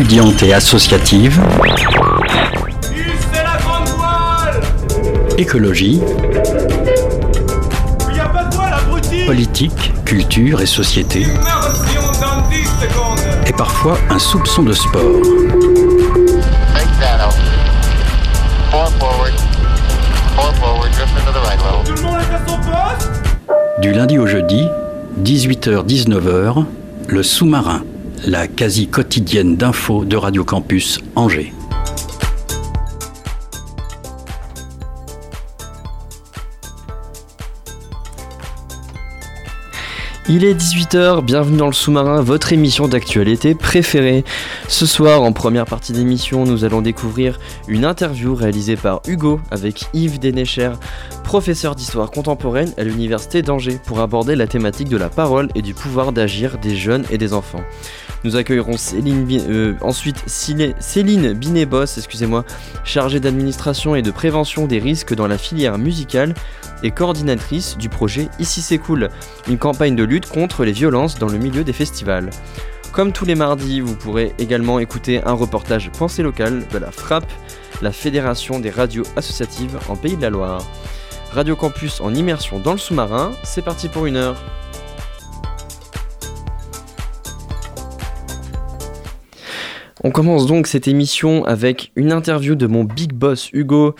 [0.00, 1.38] étudiante et associative,
[5.36, 6.00] écologie,
[9.26, 11.26] politique, culture et société,
[13.46, 15.20] et parfois un soupçon de sport.
[23.82, 24.66] Du lundi au jeudi,
[25.22, 26.64] 18h-19h,
[27.06, 27.82] le sous-marin,
[28.26, 31.52] la quasi quotidienne d'infos de Radio Campus Angers.
[40.28, 44.24] Il est 18h, bienvenue dans le sous-marin, votre émission d'actualité préférée.
[44.68, 49.86] Ce soir, en première partie d'émission, nous allons découvrir une interview réalisée par Hugo avec
[49.92, 50.70] Yves Dénécher,
[51.24, 55.74] professeur d'histoire contemporaine à l'université d'Angers, pour aborder la thématique de la parole et du
[55.74, 57.64] pouvoir d'agir des jeunes et des enfants.
[58.24, 61.34] Nous accueillerons euh, ensuite Céline
[61.96, 62.44] excusez-moi,
[62.84, 66.34] chargée d'administration et de prévention des risques dans la filière musicale
[66.82, 68.80] et coordinatrice du projet Ici c'est
[69.48, 72.30] une campagne de lutte contre les violences dans le milieu des festivals.
[72.92, 77.24] Comme tous les mardis, vous pourrez également écouter un reportage Pensée locale de la FRAP,
[77.82, 80.62] la Fédération des radios associatives en Pays de la Loire.
[81.32, 84.42] Radio Campus en immersion dans le sous-marin, c'est parti pour une heure.
[90.02, 93.94] On commence donc cette émission avec une interview de mon big boss Hugo.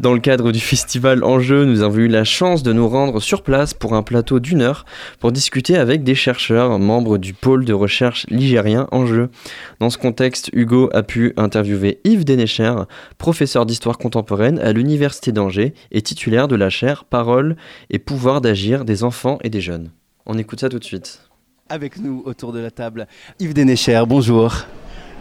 [0.00, 3.42] Dans le cadre du festival Enjeu, nous avons eu la chance de nous rendre sur
[3.42, 4.84] place pour un plateau d'une heure
[5.20, 9.30] pour discuter avec des chercheurs, membres du pôle de recherche ligérien Enjeu.
[9.78, 12.74] Dans ce contexte, Hugo a pu interviewer Yves Dénécher,
[13.18, 17.54] professeur d'histoire contemporaine à l'Université d'Angers et titulaire de la chaire Parole
[17.90, 19.92] et pouvoir d'agir des enfants et des jeunes.
[20.26, 21.20] On écoute ça tout de suite.
[21.68, 23.06] Avec nous autour de la table,
[23.38, 24.66] Yves Dénécher, bonjour.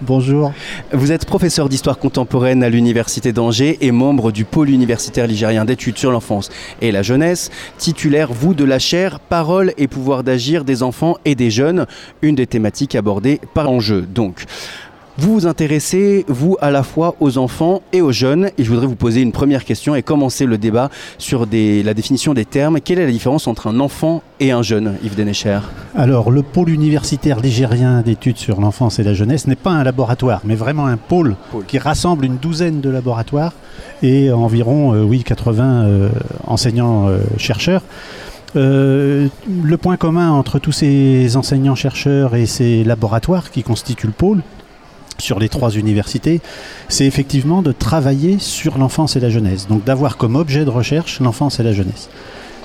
[0.02, 0.52] Bonjour.
[0.92, 5.98] Vous êtes professeur d'histoire contemporaine à l'Université d'Angers et membre du pôle universitaire ligérien d'études
[5.98, 6.50] sur l'enfance
[6.82, 11.36] et la jeunesse, titulaire, vous, de la chaire Parole et pouvoir d'agir des enfants et
[11.36, 11.86] des jeunes,
[12.22, 14.02] une des thématiques abordées par Enjeu.
[14.02, 14.46] Donc,
[15.18, 18.50] vous vous intéressez, vous, à la fois aux enfants et aux jeunes.
[18.58, 22.34] Et je voudrais vous poser une première question et commencer le débat sur la définition
[22.34, 22.82] des termes.
[22.82, 25.60] Quelle est la différence entre un enfant et un jeune, Yves Denecher?
[25.96, 30.42] Alors, le pôle universitaire ligérien d'études sur l'enfance et la jeunesse n'est pas un laboratoire,
[30.46, 31.36] mais vraiment un pôle,
[31.68, 33.54] qui rassemble une douzaine de laboratoires
[34.02, 36.10] et environ, euh, oui, 80 euh,
[36.48, 37.84] enseignants-chercheurs.
[38.56, 39.30] Euh,
[39.64, 44.42] le point commun entre tous ces enseignants-chercheurs et ces laboratoires qui constituent le pôle,
[45.24, 46.42] sur les trois universités,
[46.90, 49.68] c'est effectivement de travailler sur l'enfance et la jeunesse.
[49.68, 52.10] Donc d'avoir comme objet de recherche l'enfance et la jeunesse.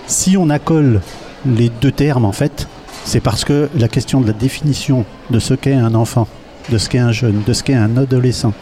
[0.07, 1.01] Si on accole
[1.47, 2.67] les deux termes, en fait,
[3.05, 6.27] c'est parce que la question de la définition de ce qu'est un enfant,
[6.71, 8.53] de ce qu'est un jeune, de ce qu'est un adolescent,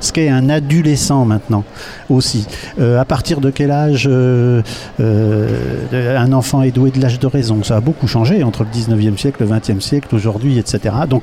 [0.00, 1.64] ce qu'est un adolescent maintenant
[2.10, 2.46] aussi.
[2.80, 4.62] Euh, à partir de quel âge euh,
[5.00, 8.70] euh, un enfant est doué de l'âge de raison Ça a beaucoup changé entre le
[8.70, 10.94] 19e siècle, le 20e siècle, aujourd'hui, etc.
[11.08, 11.22] Donc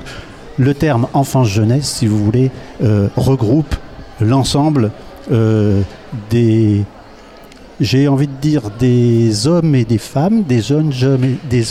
[0.57, 2.51] le terme enfance-jeunesse, si vous voulez,
[2.83, 3.75] euh, regroupe
[4.19, 4.91] l'ensemble
[5.31, 5.81] euh,
[6.29, 6.83] des,
[7.79, 10.91] j'ai envie de dire, des hommes et des femmes, des jeunes,
[11.49, 11.63] des,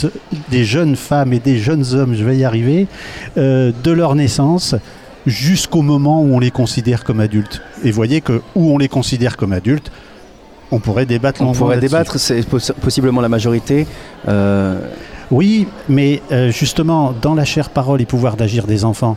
[0.49, 2.87] des, jeunes femmes et des jeunes hommes, je vais y arriver,
[3.37, 4.75] euh, de leur naissance
[5.25, 7.61] jusqu'au moment où on les considère comme adultes.
[7.83, 9.91] Et voyez que où on les considère comme adultes,
[10.71, 11.41] on pourrait débattre.
[11.41, 13.85] On pourrait débattre, c'est possiblement la majorité.
[15.31, 19.15] Oui, mais euh, justement, dans la chaire parole et pouvoir d'agir des enfants,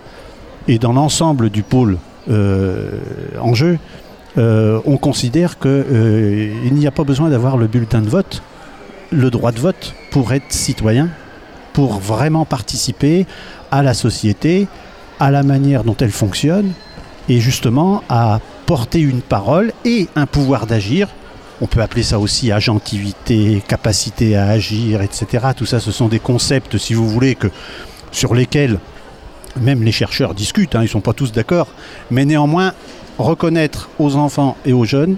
[0.68, 1.98] et dans l'ensemble du pôle
[2.30, 3.00] euh,
[3.40, 3.78] en jeu,
[4.38, 8.42] euh, on considère qu'il n'y a pas besoin d'avoir le bulletin de vote,
[9.10, 11.08] le droit de vote, pour être citoyen,
[11.72, 13.26] pour vraiment participer
[13.72, 14.68] à la société,
[15.18, 16.70] à la manière dont elle fonctionne,
[17.28, 21.08] et justement à porter une parole et un pouvoir d'agir
[21.64, 25.46] on peut appeler ça aussi agentivité, capacité à agir, etc.
[25.56, 27.46] Tout ça, ce sont des concepts, si vous voulez, que,
[28.12, 28.78] sur lesquels
[29.58, 31.68] même les chercheurs discutent, hein, ils ne sont pas tous d'accord,
[32.10, 32.74] mais néanmoins,
[33.16, 35.16] reconnaître aux enfants et aux jeunes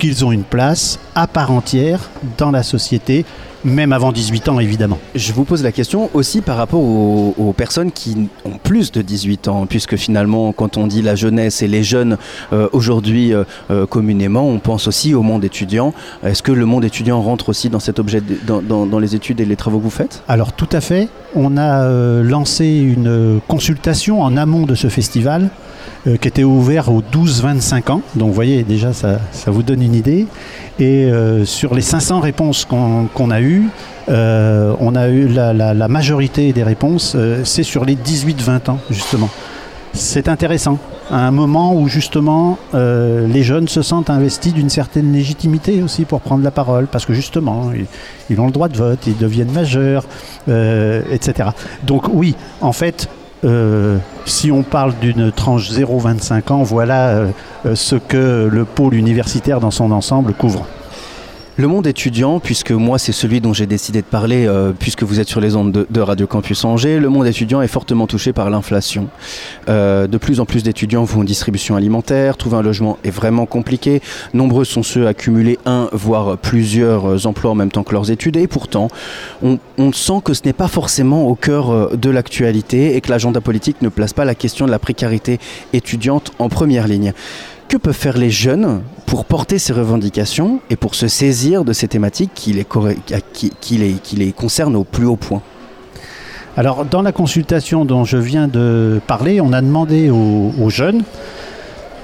[0.00, 3.24] qu'ils ont une place à part entière dans la société,
[3.66, 4.98] même avant 18 ans évidemment.
[5.14, 9.48] Je vous pose la question aussi par rapport aux, personnes qui ont plus de 18
[9.48, 12.16] ans, puisque finalement quand on dit la jeunesse et les jeunes
[12.52, 15.92] euh, aujourd'hui euh, euh, communément, on pense aussi au monde étudiant.
[16.24, 19.56] Est-ce que le monde étudiant rentre aussi dans cet objet, dans, les études et les
[19.56, 20.22] travaux que vous faites?
[20.28, 21.08] Alors tout à fait.
[21.34, 21.88] On a
[22.22, 25.50] lancé une consultation en amont de ce festival
[26.20, 28.02] qui était ouvert aux 12-25 ans.
[28.14, 30.26] Donc vous voyez déjà ça, ça vous donne une idée.
[30.78, 33.68] Et euh, sur les 500 réponses qu'on a eues,
[34.08, 39.30] euh, on a eu la, majorité des réponses, euh, c'est sur les 18-20 ans, justement.
[39.94, 40.78] c'est intéressant.
[41.10, 46.04] À un moment où justement euh, les jeunes se sentent investis d'une certaine légitimité aussi
[46.04, 47.70] pour prendre la parole, parce que justement
[48.28, 50.04] ils, ont le droit de vote, ils deviennent majeurs,
[50.48, 51.50] euh, etc.
[51.84, 53.08] Donc oui, en fait,
[53.44, 57.26] euh, si on parle d'une tranche 0-25 ans, voilà
[57.74, 60.66] ce que le pôle universitaire dans son ensemble couvre.
[61.58, 65.20] Le monde étudiant, puisque moi c'est celui dont j'ai décidé de parler, euh, puisque vous
[65.20, 68.50] êtes sur les ondes de, Radio Campus Angers, le monde étudiant est fortement touché par
[68.50, 69.08] l'inflation.
[69.70, 73.46] Euh, de plus en plus d'étudiants vont en distribution alimentaire, trouver un logement est vraiment
[73.46, 74.02] compliqué.
[74.34, 78.36] Nombreux sont ceux à cumuler un, voire plusieurs emplois en même temps que leurs études,
[78.36, 78.88] et pourtant
[79.42, 79.58] on,
[79.92, 83.80] sent que ce n'est pas forcément au cœur euh, de l'actualité et que l'agenda politique
[83.80, 85.38] ne place pas la question de la précarité
[85.72, 87.14] étudiante en première ligne.
[87.68, 91.88] Que peuvent faire les jeunes pour porter ces revendications et pour se saisir de ces
[91.88, 92.64] thématiques qui les,
[93.32, 95.42] qui, les, qui les concernent au plus haut point?
[96.56, 101.02] Alors, dans la consultation dont je viens de parler, on a demandé aux, jeunes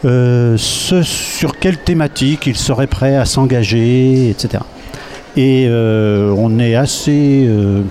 [0.05, 4.65] euh, sur quelle thématique ils seraient prêts à s'engager, etc.
[5.37, 7.83] Et euh, on est assez, euh,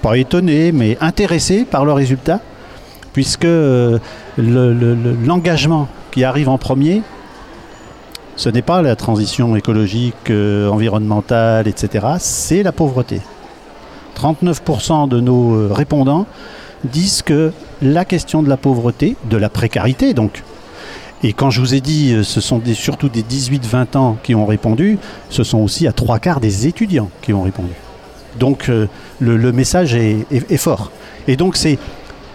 [0.00, 2.40] pas étonné, mais intéressé par le résultat,
[3.12, 3.46] puisque
[4.36, 7.02] l'engagement qui arrive en premier,
[8.40, 12.06] ce n'est pas la transition écologique, euh, environnementale, etc.
[12.18, 13.20] C'est la pauvreté.
[14.18, 16.26] 39% de nos euh, répondants
[16.84, 17.52] disent que
[17.82, 20.42] la question de la pauvreté, de la précarité donc,
[21.22, 24.46] et quand je vous ai dit, euh, ce sont surtout des 18-20 ans qui ont
[24.46, 24.98] répondu,
[25.28, 27.74] ce sont aussi à trois quarts des étudiants qui ont répondu.
[28.38, 28.70] Donc
[29.18, 30.92] le, message est, fort.
[31.26, 31.78] Et donc c'est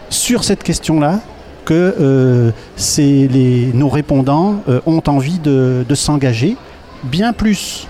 [0.10, 1.22] sur cette question-là
[1.66, 2.52] que euh,
[2.98, 6.56] les, nos répondants euh, ont envie de, s'engager,
[7.04, 7.88] bien plus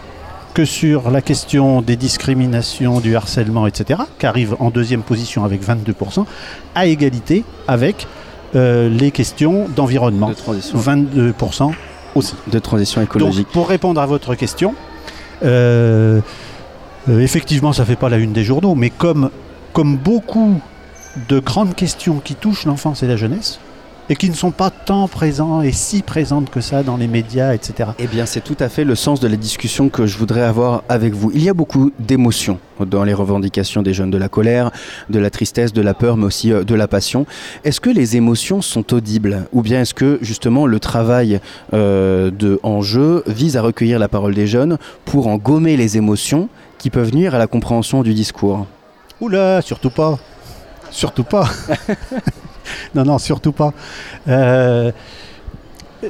[0.54, 5.62] que sur la question des discriminations, du harcèlement, etc., qui arrive en deuxième position avec
[5.62, 6.26] 22%,
[6.74, 8.08] à égalité avec
[8.56, 11.72] euh, les questions d'environnement, 22%
[12.16, 12.36] aussi.
[12.48, 13.50] De transition écologique.
[13.50, 14.74] pour répondre à votre question,
[17.08, 19.30] effectivement, ça ne fait pas la une des journaux, mais comme,
[19.74, 20.62] comme beaucoup
[21.30, 23.60] de grandes questions qui touchent l'enfance et la jeunesse,
[24.10, 27.54] et qui ne sont pas tant présents et si présentes que ça dans les médias,
[27.54, 27.90] etc.
[27.98, 30.84] Eh bien, c'est tout à fait le sens de la discussion que je voudrais avoir
[30.90, 31.32] avec vous.
[31.34, 34.72] Il y a beaucoup d'émotions dans les revendications des jeunes, de la colère,
[35.10, 37.26] de la tristesse, de la peur, mais aussi euh, de la passion.
[37.64, 41.40] Est-ce que les émotions sont audibles ou bien est-ce que justement le travail
[41.74, 46.50] euh, de enjeu vise à recueillir la parole des jeunes pour en gommer les émotions
[46.78, 48.68] qui peuvent nuire à la compréhension du discours?
[49.22, 50.20] Oula, surtout pas.
[50.96, 51.50] Surtout pas.
[52.96, 53.74] non, non, surtout pas.
[54.30, 54.94] Euh,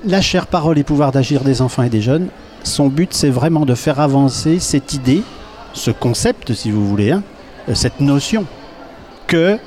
[0.06, 2.28] la chère parole et pouvoir d'agir des enfants et des jeunes,
[2.62, 5.24] son but, c'est vraiment de faire avancer cette idée,
[5.74, 7.24] ce concept, si vous voulez, hein,
[7.68, 8.46] euh, cette notion
[9.26, 9.58] que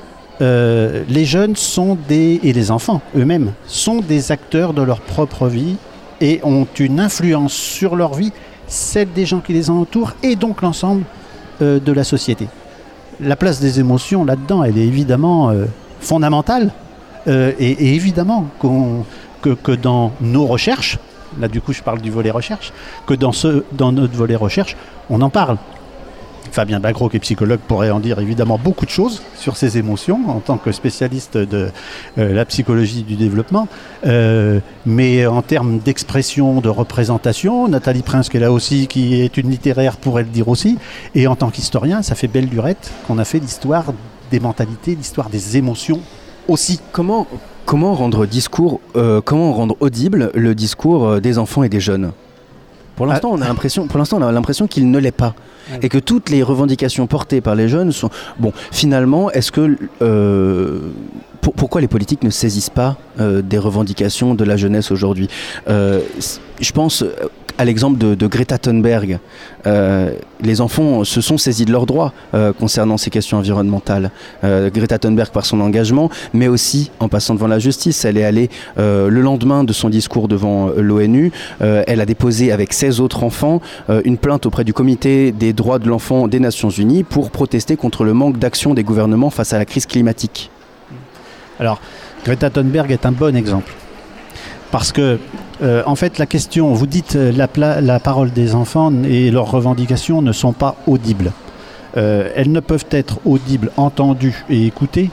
[0.41, 5.49] euh, les jeunes sont des, et les enfants eux-mêmes, sont des acteurs de leur propre
[5.49, 5.79] vie
[6.21, 8.31] et ont une influence sur leur vie,
[8.69, 11.03] celle des gens qui les entourent et donc l'ensemble
[11.61, 12.47] de la société.
[13.21, 15.53] La place des émotions là-dedans, elle est évidemment
[16.01, 16.73] fondamentale.
[17.29, 18.47] Euh, et, évidemment
[19.43, 20.99] que, que, dans nos recherches,
[21.39, 22.73] là du coup je parle du volet recherche,
[23.07, 24.77] que dans, ce, dans notre volet recherche,
[25.11, 25.59] on en parle.
[26.53, 30.29] Fabien Bagro, qui est psychologue, pourrait en dire évidemment beaucoup de choses sur ces émotions
[30.29, 31.69] en tant que spécialiste de
[32.19, 33.69] euh, la psychologie du développement.
[34.07, 39.37] Euh, mais en termes d'expression, de représentation, Nathalie Prince, qui est là aussi, qui est
[39.37, 40.79] une littéraire, pourrait le dire aussi.
[41.15, 43.93] Et en tant qu'historien, ça fait belle lurette qu'on a fait l'histoire
[44.31, 46.01] des mentalités, l'histoire des émotions
[46.49, 46.81] aussi.
[46.93, 47.27] Comment,
[47.95, 52.13] rendre discours, euh, comment rendre audible le discours des enfants et des jeunes?
[52.99, 55.35] Pour l'instant, on a l'impression, pour l'instant, on a l'impression qu'il ne l'est pas,
[55.81, 58.11] et que toutes les revendications portées par les jeunes sont.
[58.41, 60.81] Bon, finalement, est-ce que euh,
[61.41, 65.29] pourquoi les politiques ne saisissent pas des revendications de la jeunesse aujourd'hui?
[65.69, 67.05] Je pense
[67.59, 69.19] à l'exemple de, Greta Thunberg,
[69.67, 74.13] euh, les enfants se sont saisis de leurs droits euh, concernant ces questions environnementales.
[74.45, 78.05] Euh, Greta Thunberg par son engagement, mais aussi en passant devant la justice.
[78.05, 81.33] Elle est allée le lendemain de son discours devant l'ONU.
[81.61, 83.61] elle a déposé avec 16 autres enfants
[84.05, 88.05] une plainte auprès du Comité des droits de l'enfant des Nations Unies pour protester contre
[88.05, 90.51] le manque d'action des gouvernements face à la crise climatique.
[91.59, 91.81] Alors,
[92.25, 93.73] Greta Thunberg est un bon exemple.
[94.71, 95.19] Parce que
[95.63, 99.51] euh, en fait, la question, vous dites euh, la, la, parole des enfants et leurs
[99.51, 101.33] revendications ne sont pas audibles.
[101.97, 105.11] Euh, elles ne peuvent être audibles, entendues et écoutées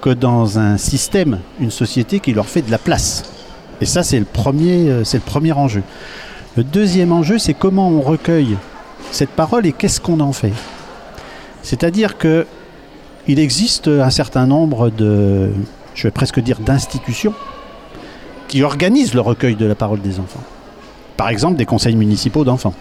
[0.00, 3.22] que dans un système, une société qui leur fait de la place.
[3.80, 5.82] Et ça, c'est le premier, c'est le premier enjeu.
[6.56, 8.56] Le deuxième enjeu, c'est comment on recueille
[9.10, 10.52] cette parole et qu'est-ce qu'on en fait.
[11.62, 12.46] C'est-à-dire que
[13.28, 15.50] il existe un certain nombre de
[15.94, 17.34] je vais presque dire d'institutions,
[18.48, 20.42] qui organisent le recueil de la parole des enfants.
[21.16, 22.74] Par exemple, des conseils municipaux d'enfants.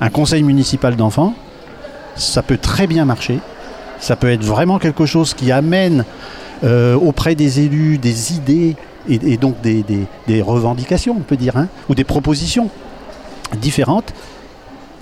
[0.00, 1.34] Un conseil municipal d'enfants,
[2.16, 3.38] ça peut très bien marcher.
[3.98, 6.04] Ça peut être vraiment quelque chose qui amène
[6.64, 8.76] euh, auprès des élus des idées
[9.08, 12.70] et, donc des, revendications, on peut dire, hein, ou des propositions
[13.60, 14.12] différentes.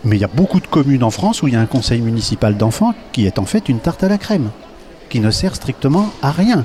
[0.05, 2.03] Mais il y a beaucoup de communes en France où il y a un conseil
[2.03, 4.51] municipal d'enfants qui est en fait une tarte à la crème,
[5.09, 6.65] qui ne sert strictement à rien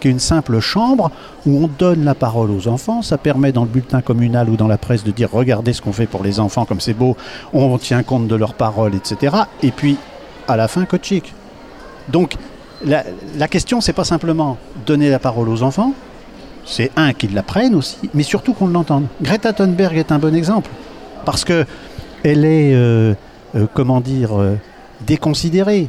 [0.00, 1.10] qu'une simple chambre
[1.46, 3.02] où on donne la parole aux enfants.
[3.02, 5.92] Ça permet dans le bulletin communal ou dans la presse de dire regardez ce qu'on
[5.92, 7.16] fait pour les enfants, comme c'est beau,
[7.52, 9.36] on tient compte de leurs paroles, etc.
[9.62, 9.96] Et puis,
[10.48, 11.22] à la fin, coaching.
[12.08, 12.34] Donc,
[12.84, 13.04] la,
[13.36, 15.92] la question, c'est pas simplement donner la parole aux enfants,
[16.64, 19.06] c'est un qu'ils l'apprennent aussi, mais surtout qu'on l'entende.
[19.22, 20.70] Greta Thunberg est un bon exemple,
[21.24, 21.66] parce que
[22.22, 23.14] elle est, euh,
[23.54, 24.56] euh, comment dire, euh,
[25.06, 25.88] déconsidérée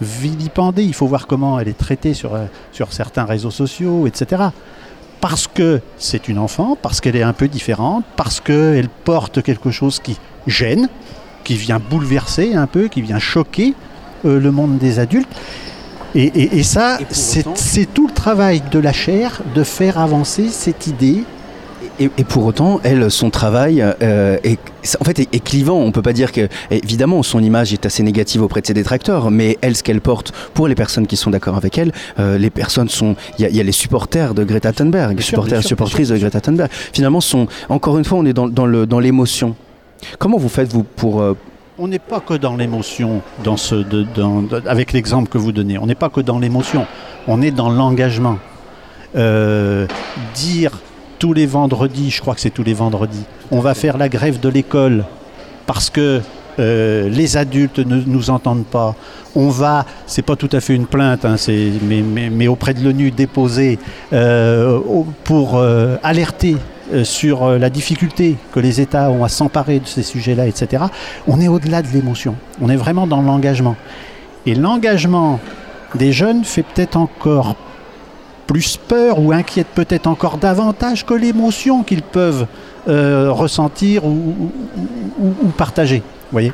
[0.00, 0.82] vilipendée.
[0.82, 4.44] Il faut voir comment elle est traitée sur, euh, sur certains réseaux sociaux, etc.
[5.20, 9.70] Parce que c'est une enfant, parce qu'elle est un peu différente, parce qu'elle porte quelque
[9.70, 10.88] chose qui gêne,
[11.44, 13.74] qui vient bouleverser un peu, qui vient choquer
[14.24, 15.28] euh, le monde des adultes.
[16.16, 21.24] Et, et ça, c'est tout le travail de la chair de faire avancer cette idée
[22.00, 24.58] et, pour autant, elle, son travail euh, est,
[25.00, 25.78] en fait, est, clivant.
[25.78, 29.30] On peut pas dire que, évidemment, son image est assez négative auprès de ses détracteurs,
[29.30, 32.50] mais elle, ce qu'elle porte pour les personnes qui sont d'accord avec elle, euh, les
[32.50, 36.16] personnes sont, il y, a les supporters de Greta Thunberg, les supporters, et supportrices de
[36.16, 36.68] Greta Thunberg.
[36.70, 39.54] Finalement, sont, encore une fois, on est dans, dans le, dans l'émotion.
[40.18, 41.36] Comment vous faites vous pour euh,
[41.76, 45.76] on n'est pas que dans l'émotion, dans ce, dans, avec l'exemple que vous donnez.
[45.76, 46.86] On n'est pas que dans l'émotion.
[47.26, 48.38] On est dans l'engagement.
[49.12, 50.70] dire
[51.18, 54.40] tous les vendredis, je crois que c'est tous les vendredis, on va faire la grève
[54.40, 55.04] de l'école
[55.66, 56.20] parce que
[56.58, 58.94] euh, les adultes ne nous entendent pas.
[59.34, 61.36] On va, c'est pas tout à fait une plainte, hein,
[61.82, 63.78] mais, auprès de l'ONU déposer
[64.12, 64.78] euh,
[65.24, 66.56] pour euh, alerter
[67.02, 70.84] sur la difficulté que les États ont à s'emparer de ces sujets-là, etc.
[71.26, 72.36] On est au-delà de l'émotion.
[72.60, 73.74] On est vraiment dans l'engagement.
[74.44, 75.40] Et l'engagement
[75.94, 77.56] des jeunes fait peut-être encore
[78.46, 82.46] plus peur ou inquiète peut-être encore davantage que l'émotion qu'ils peuvent
[82.88, 84.50] euh, ressentir ou,
[85.56, 86.02] partager.
[86.32, 86.52] Voyez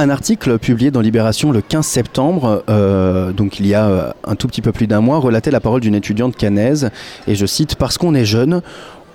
[0.00, 4.36] un article publié dans Libération le 15 septembre, euh, donc il y a euh, un
[4.36, 6.90] tout petit peu plus d'un mois, relatait la parole d'une étudiante canaise,
[7.26, 8.62] et je cite, Parce qu'on est jeune,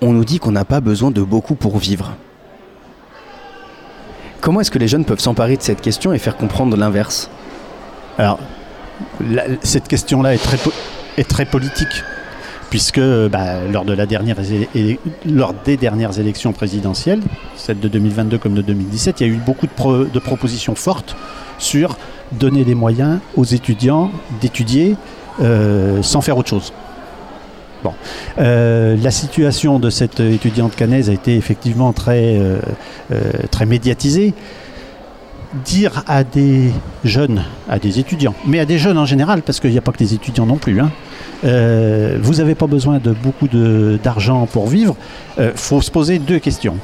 [0.01, 2.11] on nous dit qu'on n'a pas besoin de beaucoup pour vivre.
[4.41, 7.29] Comment est-ce que les jeunes peuvent s'emparer de cette question et faire comprendre l'inverse?
[8.17, 8.39] Alors,
[9.63, 10.57] cette question-là est très,
[11.17, 12.03] est très politique
[12.69, 17.21] puisque bah, lors, des dernières élections présidentielles,
[17.55, 21.15] celle de 2022 comme de 2017, il y a eu beaucoup de, de propositions fortes
[21.59, 21.97] sur
[22.31, 24.95] donner les moyens aux étudiants d'étudier
[25.41, 26.73] euh, sans faire autre chose.
[27.83, 27.93] Bon.
[28.39, 32.59] Euh, la situation de cette étudiante canaise a été effectivement très, euh,
[33.51, 34.33] très médiatisée
[35.65, 36.71] dire à des
[37.03, 39.91] jeunes, à des étudiants, mais à des jeunes en général, parce qu'il n'y a pas
[39.91, 40.91] que les étudiants non plus, hein,
[41.43, 44.95] euh, vous n'avez pas besoin de beaucoup d'argent pour vivre,
[45.37, 46.77] il euh, faut se poser deux questions.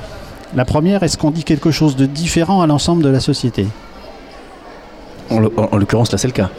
[0.56, 3.68] La première, est-ce qu'on dit quelque chose de différent à l'ensemble de la société?
[5.30, 6.50] En, l'occurrence, là, c'est le cas.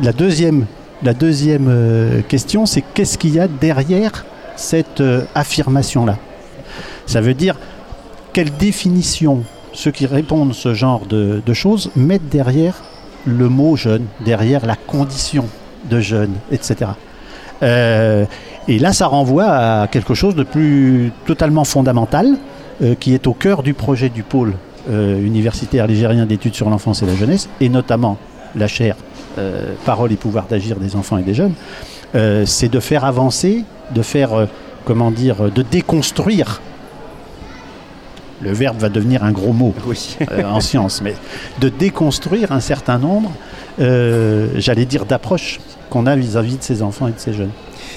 [0.00, 0.66] La deuxième,
[1.02, 4.24] la deuxième euh, question, c'est qu'est-ce qu'il y a derrière
[4.56, 5.02] cette
[5.34, 6.18] affirmation-là?
[7.06, 7.56] Ça veut dire
[8.32, 12.82] quelle définition ceux qui répondent ce genre de, choses mettent derrière
[13.26, 15.46] le mot jeune, derrière la condition
[15.88, 16.92] de jeune, etc.
[17.62, 18.24] Euh,
[18.68, 22.36] et là, ça renvoie à quelque chose de plus totalement fondamental,
[22.82, 24.54] euh, qui est au cœur du projet du pôle
[24.90, 28.18] euh, universitaire ligérien d'études sur l'enfance et la jeunesse, et notamment
[28.54, 28.96] la chaire
[29.86, 31.54] Parole et pouvoir d'agir des enfants et des jeunes,
[32.44, 33.64] c'est de faire avancer,
[33.94, 34.46] de faire,
[34.84, 36.60] comment dire, de déconstruire
[38.42, 39.74] le verbe va devenir un gros mot
[40.30, 41.14] euh, en science, mais
[41.60, 43.32] de déconstruire un certain nombre,
[43.80, 47.50] euh, j'allais dire, d'approches qu'on a vis-à-vis de ces enfants et de ces jeunes.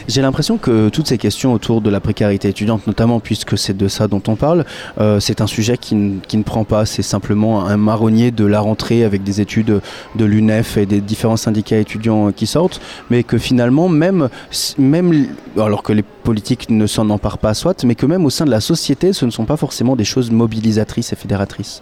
[0.07, 3.87] J'ai l'impression que toutes ces questions autour de la précarité étudiante, notamment puisque c'est de
[3.87, 4.65] ça dont on parle,
[4.99, 6.85] euh, c'est un sujet qui, ne prend pas.
[6.85, 9.81] C'est simplement un marronnier de la rentrée avec des études
[10.15, 14.29] de l'UNEF et des différents syndicats étudiants qui sortent, mais que finalement, même,
[14.77, 18.45] même alors que les politiques ne s'en emparent pas, soit, mais que même au sein
[18.45, 21.81] de la société, ce ne sont pas forcément des choses mobilisatrices et fédératrices.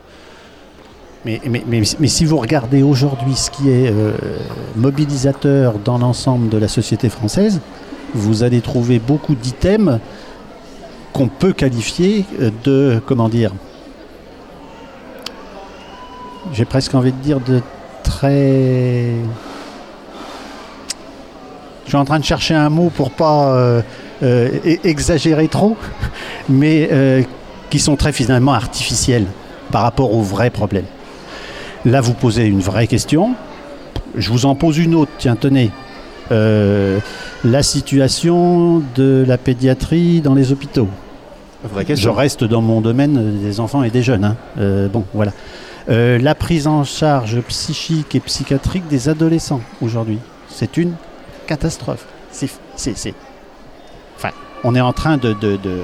[1.25, 4.11] Mais, mais, mais, si vous regardez aujourd'hui ce qui est euh,
[4.75, 7.61] mobilisateur dans l'ensemble de la société française,
[8.13, 9.99] vous allez trouver beaucoup d'items
[11.13, 12.25] qu'on peut qualifier
[12.63, 13.51] de, comment dire,
[16.51, 17.61] j'ai presque envie de dire de
[18.03, 19.13] très
[21.85, 23.81] Je suis en train de chercher un mot pour pas euh,
[24.23, 24.49] euh,
[24.83, 25.77] exagérer trop,
[26.49, 27.23] mais euh,
[27.69, 29.25] qui sont très finalement artificiels
[29.71, 30.85] par rapport aux vrais problèmes.
[31.85, 33.35] Là, vous posez une vraie question.
[34.15, 35.11] Je vous en pose une autre.
[35.17, 35.71] Tiens, tenez.
[37.43, 40.87] La situation de la pédiatrie dans les hôpitaux.
[41.89, 44.23] Je reste dans mon domaine des enfants et des jeunes.
[44.23, 44.35] hein.
[44.59, 45.31] Euh, bon, voilà.
[45.89, 50.93] Euh, la prise en charge psychique et psychiatrique des adolescents aujourd'hui, c'est une
[51.47, 52.05] catastrophe.
[52.31, 53.13] C'est, c'est,
[54.15, 54.29] Enfin,
[54.63, 55.81] on est en train de, de, de,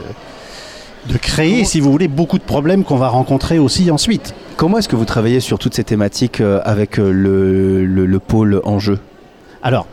[1.09, 4.33] de créer, si vous voulez, beaucoup de problèmes qu'on va rencontrer aussi ensuite.
[4.55, 8.61] Comment est-ce que vous travaillez sur toutes ces thématiques euh, avec le, le- le pôle
[8.63, 8.99] enjeu?
[9.61, 9.85] Alors,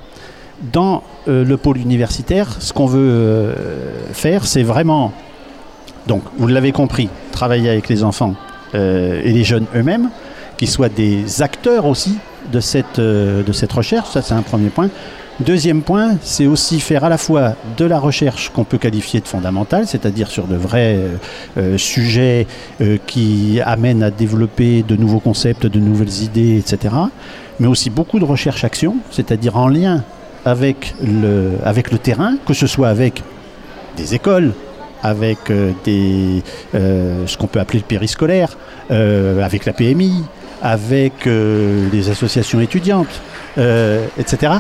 [0.72, 3.54] dans euh, le pôle universitaire, ce qu'on veut euh,
[4.12, 5.12] faire, c'est vraiment,
[6.06, 8.34] donc, vous l'avez compris, travailler avec les enfants
[8.74, 10.10] euh, et les jeunes eux-mêmes,
[10.56, 12.18] qui soient des acteurs aussi
[12.52, 14.88] de cette, de cette recherche, ça c'est un premier point.
[15.40, 19.28] Deuxième point, c'est aussi faire à la fois de la recherche qu'on peut qualifier de
[19.28, 20.98] fondamentale, c'est-à-dire sur de vrais
[21.76, 22.46] sujets
[23.06, 26.94] qui amènent à développer de nouveaux concepts, de nouvelles idées, etc.
[27.60, 30.04] Mais aussi beaucoup de recherche-action, c'est-à-dire en lien
[30.46, 33.22] avec le, avec le terrain, que ce soit avec
[33.96, 34.52] des écoles,
[35.02, 36.42] avec euh, des,
[36.74, 38.56] euh, ce qu'on peut appeler le périscolaire,
[38.90, 40.22] euh, avec la PMI,
[40.62, 43.20] avec euh, les associations étudiantes,
[44.18, 44.54] etc.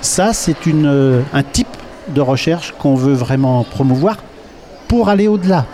[0.00, 0.56] Ça, c'est
[1.32, 1.68] un type
[2.08, 4.16] de recherche qu'on veut vraiment promouvoir
[4.88, 5.66] pour aller au-delà.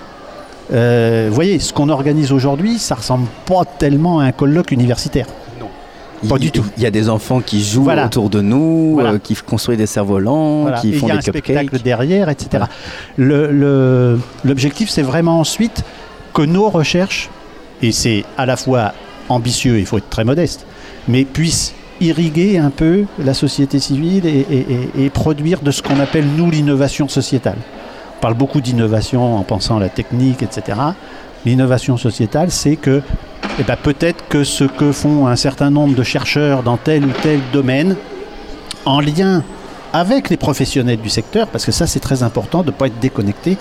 [0.70, 5.26] Vous voyez, ce qu'on organise aujourd'hui, ça ressemble pas tellement à un colloque universitaire.
[6.28, 6.64] Pas du tout.
[6.76, 8.06] Il y a des enfants qui jouent Voilà.
[8.06, 9.12] autour de nous, Voilà.
[9.12, 10.78] euh, qui construisent des cerfs-volants, Voilà.
[10.80, 11.44] qui Et font y a des un cupcakes.
[11.44, 12.64] spectacle derrière, etc.
[13.16, 15.82] Le- le- L'objectif, c'est vraiment ensuite
[16.32, 17.30] que nos recherches,
[17.82, 18.92] et c'est à la fois
[19.28, 20.66] ambitieux, il faut être très modeste,
[21.08, 24.66] mais puissent irriguer un peu la société civile et, et-
[25.00, 27.56] et- et produire de ce qu'on appelle, nous, l'innovation sociétale.
[28.18, 30.78] On parle beaucoup d'innovation en pensant à la technique, etc.
[31.44, 33.02] L'innovation sociétale, c'est que
[33.58, 37.10] eh ben, peut-être que ce que font un certain nombre de chercheurs dans tel ou
[37.22, 37.96] tel domaine,
[38.84, 39.42] en lien
[39.92, 42.98] avec les professionnels du secteur, parce que ça c'est très important de ne pas être
[42.98, 43.56] déconnecté,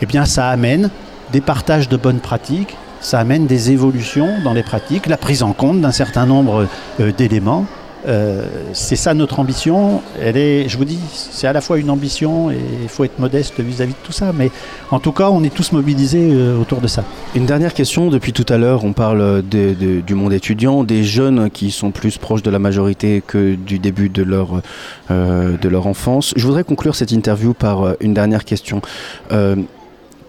[0.00, 0.90] eh bien ça amène
[1.32, 5.52] des partages de bonnes pratiques, ça amène des évolutions dans les pratiques, la prise en
[5.52, 6.66] compte d'un certain nombre
[7.00, 7.66] euh, d'éléments.
[8.06, 10.02] Euh, c'est ça notre ambition.
[10.20, 13.18] Elle est, je vous dis, c'est à la fois une ambition et il faut être
[13.18, 14.32] modeste vis-à-vis de tout ça.
[14.32, 14.50] Mais
[14.90, 17.04] en tout cas, on est tous mobilisés euh, autour de ça.
[17.34, 21.70] Une dernière question, depuis tout à l'heure, on parle du monde étudiant, des jeunes qui
[21.70, 24.62] sont plus proches de la majorité que du début de leur,
[25.10, 26.32] euh, de leur enfance.
[26.36, 28.82] Je voudrais conclure cette interview par une dernière question.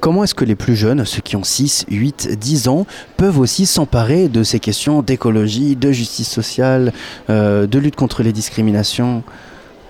[0.03, 2.85] Comment est-ce que les plus jeunes, ceux qui ont 6, 8, 10 ans,
[3.15, 6.91] peuvent aussi s'emparer de ces questions d'écologie, de justice sociale,
[7.29, 9.23] euh, de lutte contre les discriminations?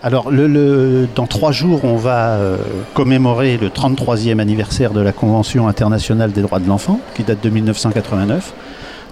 [0.03, 2.57] Alors, dans trois jours, on va euh,
[2.93, 7.49] commémorer le 33e anniversaire de la Convention internationale des droits de l'enfant, qui date de
[7.49, 8.53] 1989.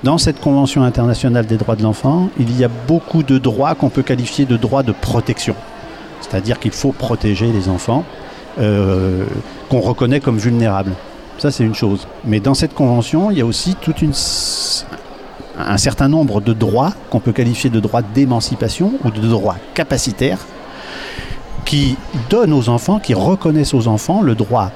[0.03, 3.89] Dans cette Convention internationale des droits de l'enfant, il y a beaucoup de droits qu'on
[3.89, 5.55] peut qualifier de droits de protection.
[6.19, 8.05] C'est-à-dire qu'il faut protéger les enfants
[8.59, 9.25] euh,
[9.71, 10.91] qu'on reconnaît comme vulnérables.
[11.37, 12.05] Ça, c'est une chose.
[12.25, 14.11] Mais dans cette convention, il y a aussi toute une,
[15.57, 20.39] un certain nombre de droits qu'on peut qualifier de droits d'émancipation ou de droits capacitaires
[21.63, 21.95] qui
[22.29, 24.71] donnent aux enfants, qui reconnaissent aux enfants le droit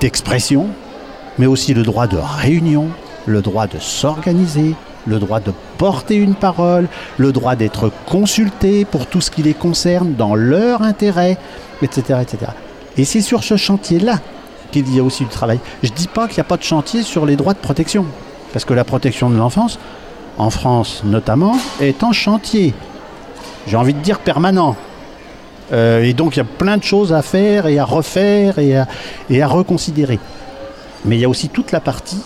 [0.00, 0.66] d'expression,
[1.38, 2.88] mais aussi le droit de réunion,
[3.26, 4.74] le droit de s'organiser,
[5.06, 9.54] le droit de porter une parole, le droit d'être consulté pour tout ce qui les
[9.54, 11.38] concerne dans leur intérêt,
[11.80, 12.18] etc.
[12.22, 12.50] etc.
[12.96, 14.20] Et c'est sur ce chantier-là
[14.70, 15.58] qu'il y a aussi du travail.
[15.82, 18.04] Je ne dis pas qu'il n'y a pas de chantier sur les droits de protection,
[18.52, 19.78] parce que la protection de l'enfance,
[20.38, 22.74] en France notamment, est en chantier.
[23.66, 24.76] J'ai envie de dire permanent.
[25.72, 28.76] Euh, et donc il y a plein de choses à faire et à refaire et
[28.76, 30.18] à, reconsidérer.
[31.04, 32.22] Mais il y a aussi toute la partie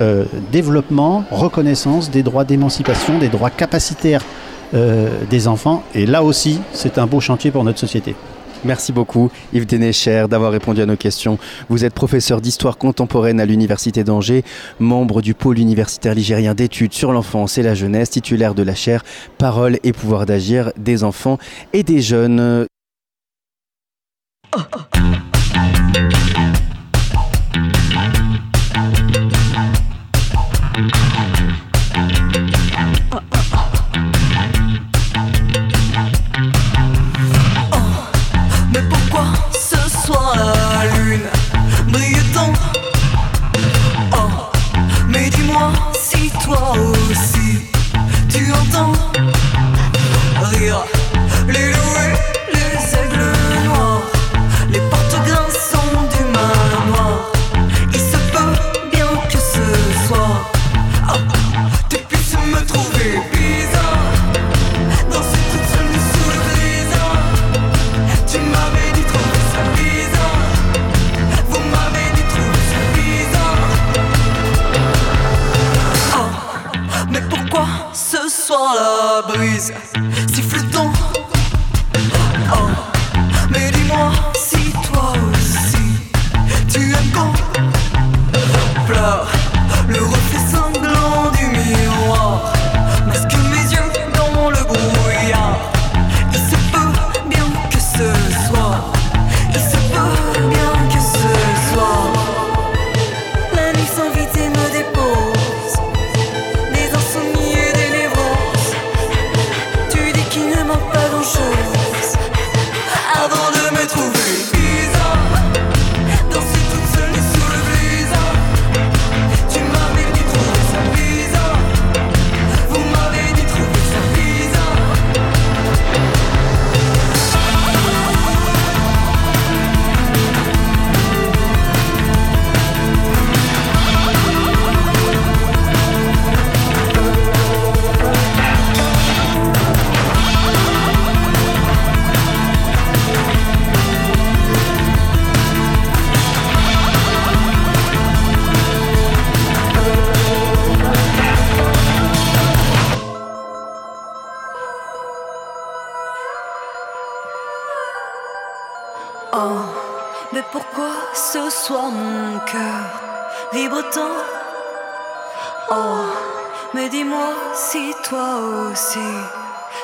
[0.00, 4.22] euh, développement, reconnaissance des droits d'émancipation, des droits capacitaires
[4.74, 5.84] euh, des enfants.
[5.94, 8.16] Et là aussi, c'est un beau chantier pour notre société.
[8.66, 11.38] Merci beaucoup Yves Dénécher d'avoir répondu à nos questions.
[11.68, 14.42] Vous êtes professeur d'histoire contemporaine à l'Université d'Angers,
[14.80, 19.04] membre du pôle universitaire ligérien d'études sur l'enfance et la jeunesse, titulaire de la chaire
[19.38, 21.38] Parole et pouvoir d'agir des enfants
[21.72, 22.66] et des jeunes.
[25.00, 25.05] Mais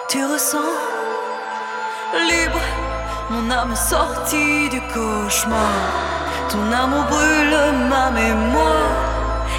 [0.09, 0.59] tu ressens
[2.29, 2.61] libre
[3.31, 5.73] mon âme sortie du cauchemar.
[6.51, 7.57] Ton amour brûle
[7.89, 8.93] ma mémoire.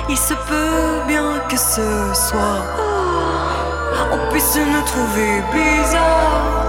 [0.07, 2.61] Il se peut bien que ce soir
[4.11, 6.62] on puisse nous trouver bizarres.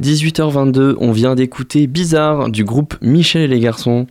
[0.00, 4.06] 18h22, on vient d'écouter Bizarre du groupe Michel et les garçons.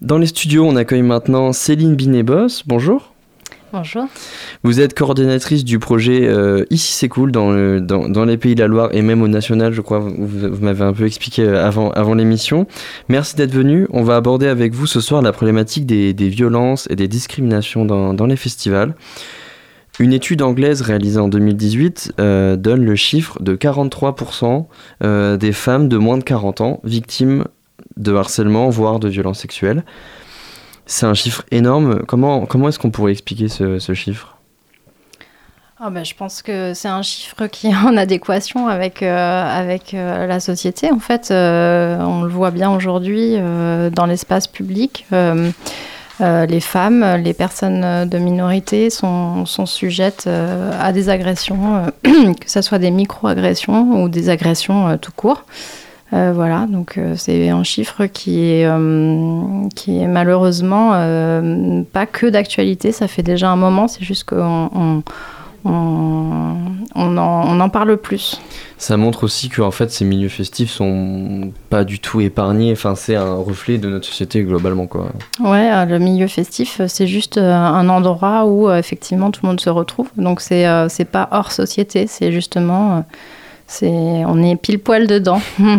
[0.00, 2.62] Dans les studios, on accueille maintenant Céline Binébos.
[2.66, 3.14] Bonjour.
[3.72, 4.06] Bonjour.
[4.62, 8.66] Vous êtes coordonnatrice du projet euh, Ici c'est cool dans, dans, les pays de la
[8.66, 9.98] Loire et même au national, je crois.
[9.98, 12.66] Vous, vous m'avez un peu expliqué euh, avant, avant l'émission.
[13.08, 13.86] Merci d'être venu.
[13.90, 17.84] On va aborder avec vous ce soir la problématique des, des violences et des discriminations
[17.84, 18.94] dans, dans les festivals.
[19.98, 24.66] Une étude anglaise réalisée en 2018 euh, donne le chiffre de 43%
[25.02, 27.44] euh, des femmes de moins de 40 ans victimes
[27.96, 29.84] de harcèlement, voire de violences sexuelles.
[30.88, 32.02] C'est un chiffre énorme.
[32.08, 34.38] Comment, comment est-ce qu'on pourrait expliquer ce, ce chiffre?
[35.78, 40.26] Bah, je pense que c'est un chiffre qui est en adéquation avec, euh, avec euh,
[40.26, 40.90] la société.
[40.90, 43.36] En fait, Euh, on le voit bien aujourd'hui
[43.92, 45.06] dans l'espace public.
[46.20, 52.78] Les femmes, les personnes de minorité sont, sont sujettes à des agressions, que ce soit
[52.78, 55.44] des micro-agressions ou des agressions tout court.
[56.14, 60.92] Euh, voilà, donc euh, c'est un chiffre qui est, euh, qui est malheureusement
[61.92, 65.02] pas que d'actualité, ça fait déjà un moment, c'est juste qu'on on,
[65.66, 66.54] on,
[66.94, 68.40] on en, on en parle plus.
[68.78, 72.72] Ça montre aussi que en fait, ces milieux festifs sont pas du tout épargnés.
[72.72, 75.12] Enfin, c'est un reflet de notre société globalement, quoi.
[75.40, 80.08] Ouais, le milieu festif, c'est juste un endroit où effectivement tout le monde se retrouve.
[80.16, 80.64] Donc c'est
[81.10, 83.04] pas hors société, c'est justement,
[83.82, 85.40] on est pile poil dedans.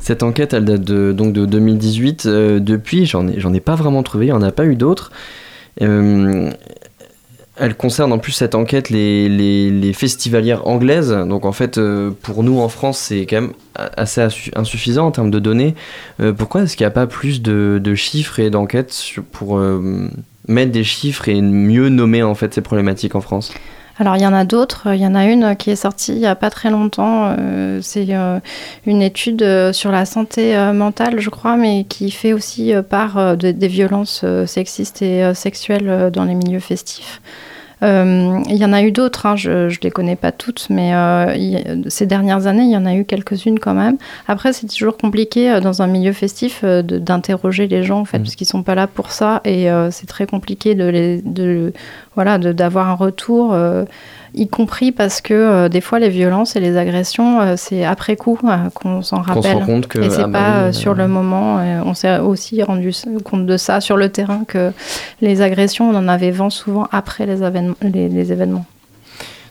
[0.00, 2.24] Cette enquête, elle date de, donc de 2018.
[2.26, 4.26] Euh, depuis, j'en ai, j'en ai pas vraiment trouvé.
[4.26, 5.12] Il n'y en a pas eu d'autres.
[5.82, 6.50] Euh,
[7.56, 11.10] elle concerne en plus cette enquête les, festivalières anglaises.
[11.10, 15.30] Donc en fait, euh, pour nous en France, c'est quand même assez insuffisant en termes
[15.30, 15.74] de données.
[16.38, 18.96] Pourquoi est-ce qu'il n'y a pas plus de, de chiffres et d'enquêtes
[19.32, 19.60] pour
[20.48, 23.52] mettre des chiffres et mieux nommer en fait ces problématiques en France?
[24.00, 24.88] Alors il y en a d'autres.
[24.94, 27.34] Il y en a une qui est sortie il y a pas très longtemps.
[27.38, 28.40] euh, c'est euh,
[28.86, 33.50] une étude euh, sur la santé mentale, je crois, mais qui fait aussi part de-
[33.50, 37.20] des violences sexistes et sexuelles dans les milieux festifs.
[37.82, 40.94] Euh, Il y en a eu d'autres, hein, je ne les connais pas toutes, mais
[40.94, 41.56] euh, y
[41.90, 43.96] ces dernières années, il y en a eu quelques-unes quand même.
[44.28, 48.24] Après, c'est toujours compliqué euh, dans un milieu festif d'interroger les gens, en fait, Mhm.
[48.24, 51.72] parce qu'ils sont pas là pour ça, et c'est très compliqué de les, de,
[52.14, 53.54] voilà, de- d'avoir un retour,
[54.34, 58.16] y compris parce que euh, des fois, les violences et les agressions, euh, c'est après
[58.16, 59.56] coup euh, qu'on s'en Qu'on se rappelle.
[59.56, 61.56] rend compte que Et c'est ah bah pas sur le moment.
[61.84, 62.92] on s'est aussi rendu
[63.24, 64.72] compte de ça sur le terrain que
[65.20, 67.36] les agressions, on en avait vent souvent après les,
[67.82, 68.66] les, les événements.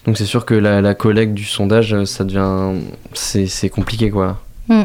[0.05, 2.79] Donc c'est sûr que la, la collecte du sondage, ça devient...
[3.13, 4.39] C'est c'est compliqué, quoi.
[4.69, 4.83] Mm.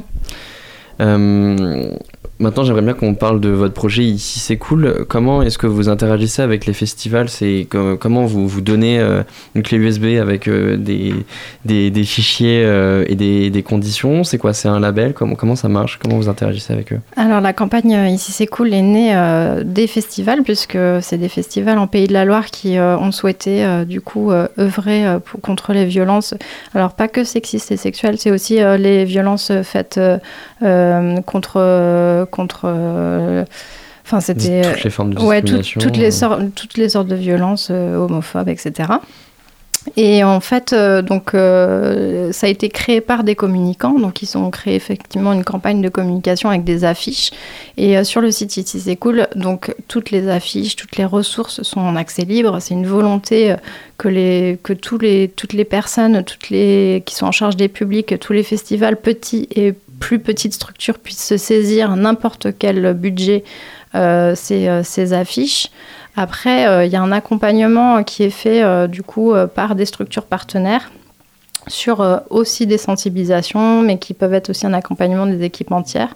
[2.44, 5.06] Maintenant, j'aimerais bien qu'on parle de votre projet Ici c'est cool.
[5.08, 7.30] Comment est-ce que vous interagissez avec les festivals?
[7.30, 9.22] C'est com- Comment vous, vous donnez euh,
[9.54, 11.14] une clé USB avec euh, des,
[11.64, 14.24] des, fichiers euh, et des, des conditions?
[14.24, 14.52] C'est quoi?
[14.52, 15.14] C'est un label?
[15.14, 15.98] Comment, comment ça marche?
[16.02, 17.00] Comment vous interagissez avec eux?
[17.16, 19.14] Alors la campagne euh, Ici c'est cool est née
[19.64, 24.02] des festivals puisque c'est des festivals en Pays de la Loire qui ont souhaité du
[24.02, 25.04] coup œuvrer
[25.40, 26.34] contre les violences.
[26.74, 29.98] Alors pas que sexistes et sexuelles, c'est aussi les violences faites
[30.60, 32.62] contre contre.
[32.66, 33.44] euh,
[34.06, 36.88] Enfin c'était Toutes les formes de Ouais, tout- discrimination toutes, les euh, sortes, toutes les
[36.90, 38.90] sortes de violences euh, homophobes, etc.
[39.96, 43.98] Et en fait, euh, donc, euh, ça a été créé par des communicants.
[43.98, 47.30] Donc, ils ont créé effectivement une campagne de communication avec des affiches.
[47.76, 51.62] Et euh, sur le site Ici c'est cool, donc toutes les affiches, toutes les ressources
[51.62, 52.60] sont en accès libre.
[52.60, 53.56] C'est une volonté euh,
[53.98, 57.68] que, les, que tous les, toutes les personnes, toutes les qui sont en charge des
[57.68, 63.42] publics, tous les festivals petits et plus petites structures puissent se saisir n'importe quel budget
[63.94, 65.68] euh, ces, euh, ces affiches.
[66.14, 70.26] Après, euh, il y a un accompagnement qui est fait du coup par des structures
[70.26, 70.90] partenaires.
[71.68, 76.14] sur aussi des sensibilisations, mais qui peuvent être aussi un accompagnement des équipes entières.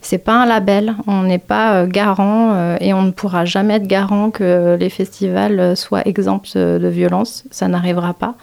[0.00, 4.30] C'est pas un label, on n'est pas garant et on ne pourra jamais être garant
[4.30, 7.42] que les festivals soient exempts de violence.
[7.50, 8.36] Ça n'arrivera pas,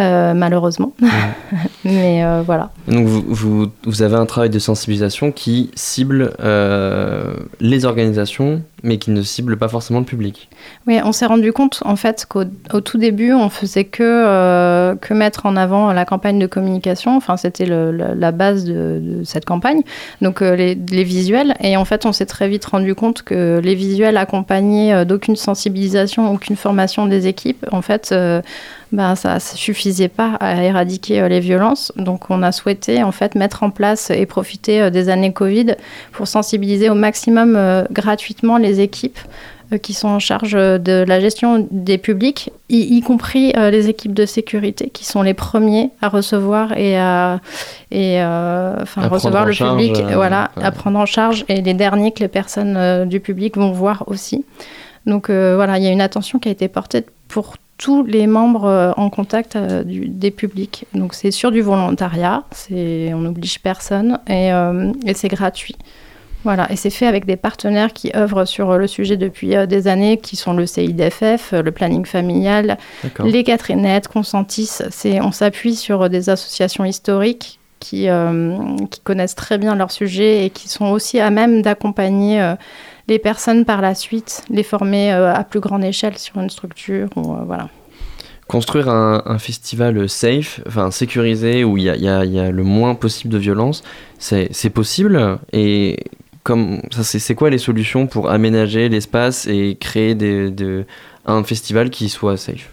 [0.00, 0.92] euh, malheureusement.
[1.84, 2.70] Mais euh, voilà.
[2.88, 8.98] Donc vous, vous, vous avez un travail de sensibilisation qui cible euh, les organisations, mais
[8.98, 10.48] qui ne cible pas forcément le public.
[10.86, 14.94] Oui, on s'est rendu compte en fait qu'au au tout début, on faisait que, euh,
[14.96, 17.16] que mettre en avant la campagne de communication.
[17.16, 19.82] Enfin, c'était la base de, cette campagne.
[20.20, 21.54] Donc euh, les, visuels.
[21.60, 25.36] Et en fait, on s'est très vite rendu compte que les visuels accompagnés euh, d'aucune
[25.36, 28.14] sensibilisation, aucune formation des équipes, en fait,
[28.92, 31.92] ben, ça ne suffisait pas à éradiquer les violences.
[31.96, 35.74] Donc on a souhaité en fait mettre en place et profiter des années Covid
[36.12, 37.58] pour sensibiliser au maximum
[37.90, 39.18] gratuitement les équipes
[39.72, 43.70] euh, qui sont en charge euh, de la gestion des publics, y, y compris euh,
[43.70, 47.40] les équipes de sécurité qui sont les premiers à recevoir et à
[47.90, 50.64] et, euh, À recevoir le charge, public, euh, voilà, ouais.
[50.64, 54.44] à prendre en charge et les derniers que les personnes du public vont voir aussi.
[55.06, 58.94] Donc voilà, il y a une attention qui a été portée pour tous les membres
[58.96, 60.86] en contact du- des publics.
[60.94, 64.48] Donc c'est sur du volontariat, on n'oblige personne et,
[65.06, 65.76] et c'est gratuit.
[66.46, 69.88] Voilà, et c'est fait avec des partenaires qui œuvrent sur le sujet depuis euh, des
[69.88, 72.78] années, qui sont le CIDFF, euh, le planning familial,
[73.24, 74.70] les Catherinettes, Consentis.
[74.90, 78.56] C'est, on s'appuie sur des associations historiques qui, euh,
[78.92, 82.54] qui connaissent très bien leur sujet et qui sont aussi à même d'accompagner euh,
[83.08, 87.08] les personnes par la suite, les former euh, à plus grande échelle sur une structure.
[87.16, 87.68] Ou, euh, voilà.
[88.48, 92.50] Construire un, un festival safe, enfin sécurisé, où il y y a- il y a
[92.52, 93.82] le moins possible de violence,
[94.20, 95.38] c'est c'est possible?
[95.52, 95.98] Et
[96.46, 100.84] comme ça, c'est quoi les solutions pour aménager l'espace et créer des,
[101.26, 102.70] un festival qui soit safe?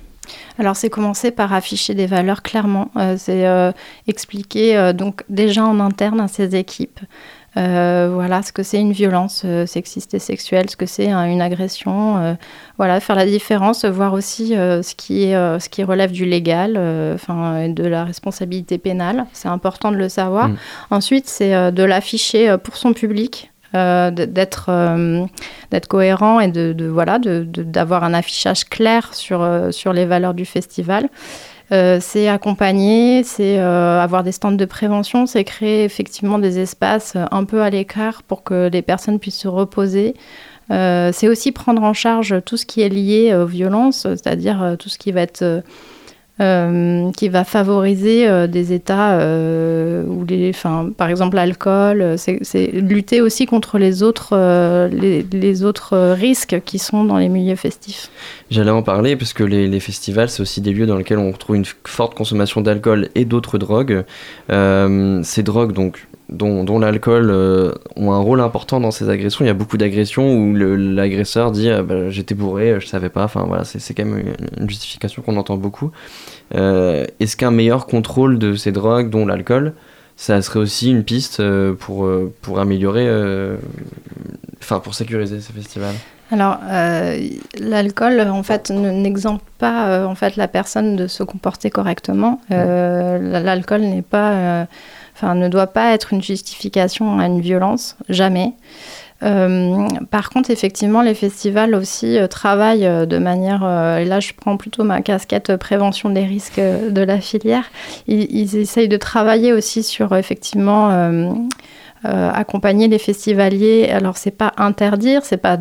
[0.59, 2.91] Alors c'est commencer par afficher des valeurs clairement.
[2.97, 3.71] Euh, c'est euh,
[4.07, 6.99] expliquer euh, donc déjà en interne à ces équipes.
[7.55, 12.37] voilà ce que c'est une violence sexiste et sexuelle, ce que c'est hein, une agression.
[12.77, 16.77] voilà, faire la différence, voir aussi ce, qui est, ce qui relève du légal,
[17.15, 19.25] enfin et de la responsabilité pénale.
[19.33, 20.49] C'est important de le savoir.
[20.49, 20.57] Mm.
[20.89, 23.52] Ensuite, c'est de l'afficher pour son public.
[23.75, 25.25] Euh, d'être euh,
[25.71, 29.93] d'être cohérent et de, de- voilà de- de- d'avoir un affichage clair sur euh, sur
[29.93, 31.09] les valeurs du festival
[32.01, 37.63] c'est accompagner, c'est avoir des stands de prévention, c'est créer effectivement des espaces un peu
[37.63, 40.13] à l'écart pour que les personnes puissent se reposer.
[40.69, 44.99] C'est aussi prendre en charge tout ce qui est lié aux violences, c'est-à-dire tout ce
[44.99, 45.63] qui va être
[46.41, 52.71] euh, qui va favoriser euh, des états euh, où les, enfin, par exemple l'alcool, c'est
[52.73, 54.35] lutter aussi contre les autres,
[54.87, 58.09] les, autres risques qui sont dans les milieux festifs.
[58.49, 61.55] J'allais en parler parce que les, festivals, c'est aussi des lieux dans lesquels on retrouve
[61.55, 64.03] une forte consommation d'alcool et d'autres drogues.
[64.49, 69.43] Ces drogues, donc, dont, dont l'alcool, euh, ont un rôle important dans ces agressions.
[69.45, 73.25] Il y a beaucoup d'agressions où l'agresseur dit ah, bah, j'étais bourré, je savais pas.
[73.25, 75.91] Enfin voilà, c'est quand même une, justification qu'on entend beaucoup.
[76.55, 79.73] Euh, Est-ce qu'un meilleur contrôle de ces drogues, dont l'alcool,
[80.15, 83.57] ça serait aussi une piste euh, pour, euh, pour améliorer, euh,
[84.61, 85.95] enfin pour sécuriser ces festivals?
[86.31, 87.19] Alors, euh,
[87.59, 92.41] l'alcool, en fait, ne- n'exempte pas euh, en fait la personne de se comporter correctement.
[92.51, 94.65] Euh, L'alcool n'est pas, euh,
[95.15, 98.53] enfin, ne doit pas être une justification à une violence, jamais.
[99.23, 103.63] Euh, par contre, effectivement, les festivals aussi euh, travaillent euh, de manière,
[103.99, 107.65] et là je prends plutôt ma casquette prévention des risques de la filière,
[108.07, 110.89] ils, ils essayent de travailler aussi sur effectivement
[112.03, 113.89] accompagner les festivaliers.
[113.89, 115.57] Alors c'est pas interdire, c'est pas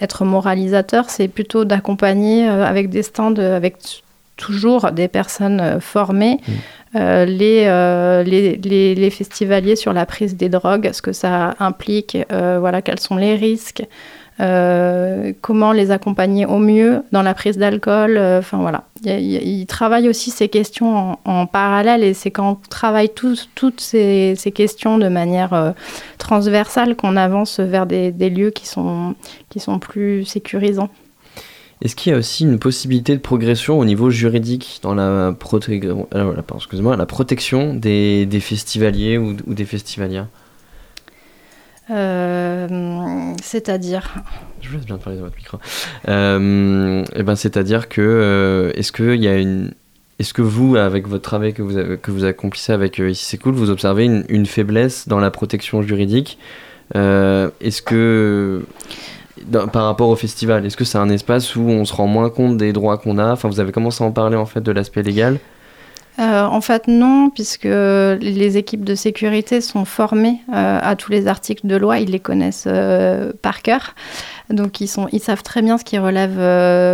[0.00, 3.76] être moralisateur, c'est plutôt d'accompagner avec des stands, avec
[4.36, 6.52] toujours des personnes euh, formées, Mm.
[6.96, 11.54] euh, les, euh, les, les, les festivaliers sur la prise des drogues, ce que ça
[11.58, 13.82] implique, euh, voilà, quels sont les risques,
[15.40, 18.18] comment les accompagner au mieux dans la prise d'alcool.
[18.18, 23.10] Enfin voilà, ils travaillent aussi ces questions en, en parallèle et c'est quand on travaille
[23.10, 25.74] toutes ces, ces questions de manière
[26.18, 29.14] transversale qu'on avance vers des, des lieux qui sont,
[29.50, 30.90] qui sont plus sécurisants.
[31.84, 35.80] Est-ce qu'il y a aussi une possibilité de progression au niveau juridique dans la, proté-
[36.14, 40.26] euh, excusez-moi, la protection des, des festivaliers ou, ou des festivalières
[41.90, 44.14] Euh, C'est-à-dire?
[44.62, 45.58] Je vous laisse bien parler de votre micro.
[46.08, 49.72] Euh, eh ben, c'est-à-dire que est-ce que il y a une
[50.20, 53.36] est-ce que vous, avec votre travail que vous, avez- que vous accomplissez avec Ici c'est
[53.36, 56.38] cool, vous observez une, une faiblesse dans la protection juridique?
[56.94, 58.62] Est-ce que,
[59.72, 62.56] par rapport au festival, est-ce que c'est un espace où on se rend moins compte
[62.56, 63.32] des droits qu'on a?
[63.32, 65.38] Enfin, vous avez commencé à en parler en fait de l'aspect légal.
[66.20, 71.26] Euh, en fait, non, puisque les équipes de sécurité sont formées euh, à tous les
[71.26, 73.94] articles de loi, ils les connaissent euh, par cœur.
[74.50, 76.34] Donc, ils, sont, ils savent très bien ce qui relève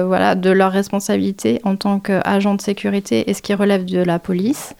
[0.06, 4.18] voilà, de leur responsabilité en tant qu'agent de sécurité et ce qui relève de la
[4.18, 4.74] police.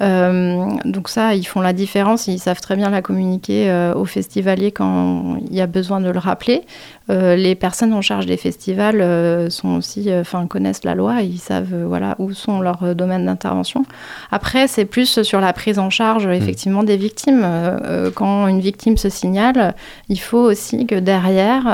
[0.00, 4.04] Euh, donc ça, ils font la différence, ils savent très bien la communiquer euh, aux
[4.04, 6.62] festivaliers quand il y a besoin de le rappeler.
[7.10, 11.20] Euh, les personnes en charge des festivals euh, sont aussi, euh, enfin, connaissent la loi,
[11.20, 13.84] ils savent voilà où sont leurs domaines d'intervention.
[14.30, 17.46] Après, c'est plus sur la prise en charge effectivement des victimes.
[18.14, 19.74] Quand une victime se signale,
[20.08, 21.66] il faut aussi que derrière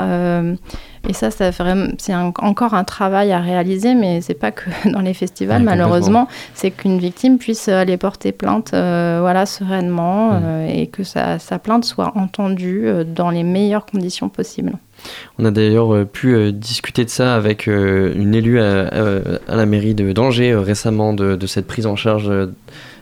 [1.09, 1.51] et ça, ça
[1.97, 6.27] c'est encore un travail à réaliser, mais c'est pas que dans les festivals, malheureusement.
[6.53, 10.43] C'est qu'une victime puisse aller porter plainte, euh, voilà, sereinement, Mm.
[10.43, 14.73] euh, et que sa, sa plainte soit entendue euh, dans les meilleures conditions possibles.
[15.39, 18.89] On a d'ailleurs euh, pu euh, discuter de ça avec euh, une élue à,
[19.47, 22.31] à la mairie de d'Angers récemment de, de cette prise en charge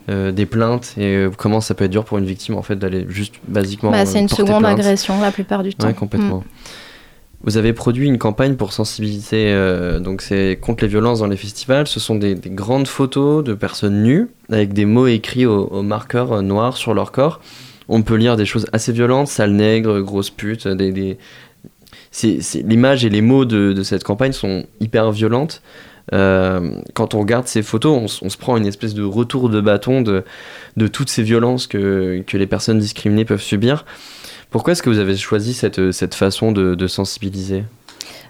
[0.10, 2.76] euh, des plaintes et euh, comment ça peut être dur pour une victime en fait
[2.76, 3.92] d'aller juste basiquement.
[3.92, 4.80] Bah, c'est une seconde plainte.
[4.80, 5.88] agression la plupart du temps.
[5.88, 6.44] Ouais, complètement.
[7.44, 11.38] Vous avez produit une campagne pour sensibiliser, euh, donc c'est contre les violences dans les
[11.38, 11.88] festivals.
[11.88, 15.82] Ce sont des, des grandes photos de personnes nues avec des mots écrits au, au
[15.82, 17.40] marqueur noir sur leur corps.
[17.88, 20.68] On peut lire des choses assez violentes, sale nègre, grosse pute.
[20.68, 21.18] Des, des...
[22.24, 25.62] L'image et les mots de, cette campagne sont hyper violentes.
[26.12, 30.02] Euh, quand on regarde ces photos, on, se prend une espèce de retour de bâton
[30.02, 30.24] de,
[30.88, 33.86] toutes ces violences que, les personnes discriminées peuvent subir.
[34.50, 37.64] Pourquoi est-ce que vous avez choisi cette, façon de sensibiliser?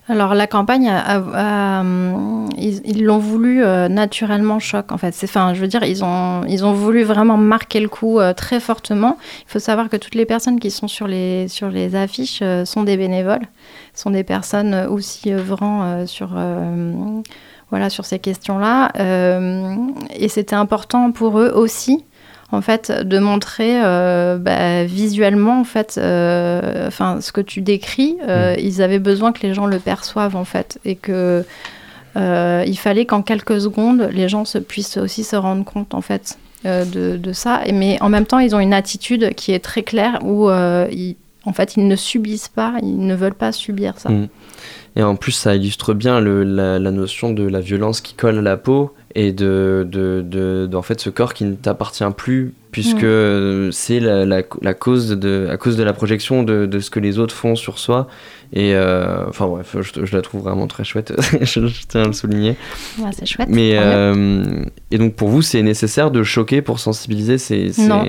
[0.10, 5.16] Alors la campagne, hum, ils l'ont voulu euh, naturellement choc en fait.
[5.24, 8.60] Enfin, je veux dire, ils ont, ils ont voulu vraiment marquer le coup euh, très
[8.60, 9.20] fortement.
[9.48, 12.66] Il faut savoir que toutes les personnes qui sont sur les, sur les affiches euh,
[12.66, 13.46] sont des bénévoles,
[13.94, 17.22] sont des personnes euh, aussi œuvrant euh, sur, euh,
[17.70, 18.92] voilà, sur ces questions-là.
[19.00, 19.76] Euh,
[20.16, 22.04] et c'était important pour eux aussi
[22.52, 28.18] en fait, de montrer euh, bah, visuellement, en fait, euh, enfin, ce que tu décris,
[28.28, 31.44] euh, ils avaient besoin que les gens le perçoivent, en fait, et que
[32.16, 36.38] il fallait qu'en quelques secondes, les gens se, puissent aussi se rendre compte, en fait,
[36.66, 37.62] de, de ça.
[37.66, 41.16] Et, mais en même temps, ils ont une attitude qui est très claire où, ils,
[41.46, 44.10] en fait, ils ne subissent pas, ils ne veulent pas subir ça.
[44.10, 44.28] Mm.
[45.00, 48.38] Et en plus, ça illustre bien le- la, la notion de la violence qui colle
[48.40, 52.04] à la peau et de, de, de- de- en fait, ce corps qui ne t'appartient
[52.18, 53.06] plus, puisque
[53.72, 57.00] c'est la, la- la cause de, à cause de la projection de, de ce que
[57.00, 58.10] les autres font sur soi.
[58.52, 62.08] Et euh, enfin bref, je, je la trouve vraiment très chouette, je, je tiens à
[62.08, 62.58] le souligner.
[63.00, 63.48] Ouais, c'est chouette.
[63.50, 64.44] Mais, euh,
[64.92, 67.38] et donc pour vous, c'est nécessaire de choquer pour sensibiliser
[67.78, 68.04] Non.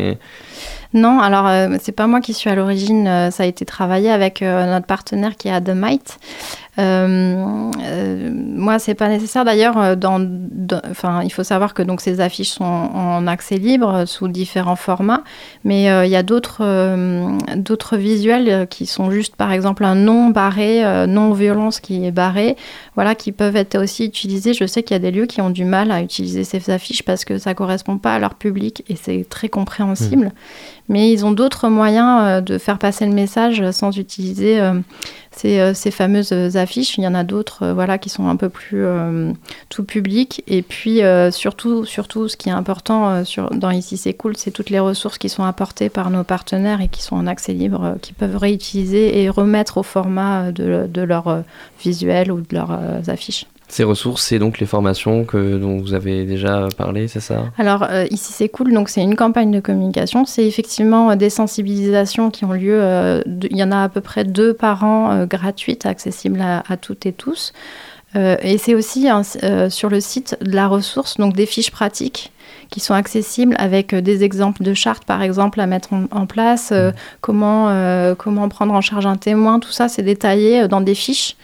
[0.92, 4.10] Non, alors euh, c'est pas moi qui suis à l'origine, euh, ça a été travaillé
[4.10, 5.52] avec euh, notre partenaire qui est
[6.78, 7.70] euh,
[8.32, 9.44] moi, c'est pas nécessaire.
[9.44, 10.18] D'ailleurs, dans,
[11.22, 15.22] il faut savoir que donc ces affiches sont en accès libre sous différents formats,
[15.62, 21.32] mais il y a d'autres visuels qui sont juste, par exemple, un non barré, non
[21.32, 22.56] violence qui est barré,
[22.94, 24.54] voilà, qui peuvent être aussi utilisés.
[24.54, 27.02] Je sais qu'il y a des lieux qui ont du mal à utiliser ces affiches
[27.02, 30.32] parce que ça correspond pas à leur public et c'est très compréhensible.
[30.90, 34.74] Mais ils ont d'autres moyens euh, de faire passer le message sans utiliser euh,
[35.30, 36.98] ces, euh, ces fameuses affiches.
[36.98, 38.84] Il y en a d'autres voilà, qui sont un peu plus
[39.68, 40.42] tout public.
[40.48, 43.22] Et puis surtout, surtout, ce qui est important
[43.52, 46.88] dans Ici c'est cool, c'est toutes les ressources qui sont apportées par nos partenaires et
[46.88, 51.44] qui sont en accès libre, qui peuvent réutiliser et remettre au format de, de leurs
[51.80, 53.46] visuels ou de leurs affiches.
[53.70, 57.44] Ces ressources, c'est donc les formations que, dont vous avez déjà parlé, c'est ça?
[57.56, 60.26] Alors euh, ici c'est cool, donc c'est une campagne de communication.
[60.26, 62.78] C'est effectivement euh, des sensibilisations qui ont lieu.
[62.82, 66.40] euh, de- il y en a à peu près deux par an euh, gratuites, accessibles
[66.40, 67.52] à, à toutes et tous.
[68.16, 69.06] Et c'est aussi
[69.68, 72.32] sur le site de la ressource, donc des fiches pratiques
[72.68, 76.70] qui sont accessibles avec des exemples de chartes, par exemple, à mettre en, en place,
[76.72, 76.90] euh,
[77.20, 81.36] comment, euh, comment prendre en charge un témoin, tout ça, c'est détaillé dans des fiches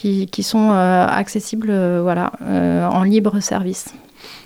[0.00, 3.92] qui, qui sont euh, accessibles euh, voilà, euh, en libre service.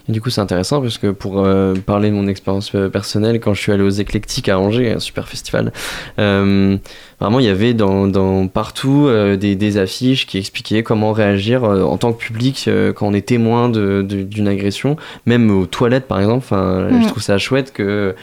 [0.08, 3.54] Et du coup, c'est intéressant parce que pour euh, parler de mon expérience personnelle, quand
[3.54, 5.72] je suis allé aux Éclectiques à Angers, un super festival,
[6.18, 6.76] euh,
[7.20, 11.64] vraiment il y avait dans, dans partout euh, des, des affiches qui expliquaient comment réagir
[11.64, 16.44] en tant que public quand on est témoin d'une agression, même aux toilettes par exemple.
[16.44, 16.88] Enfin.
[17.00, 18.14] Je trouve ça chouette que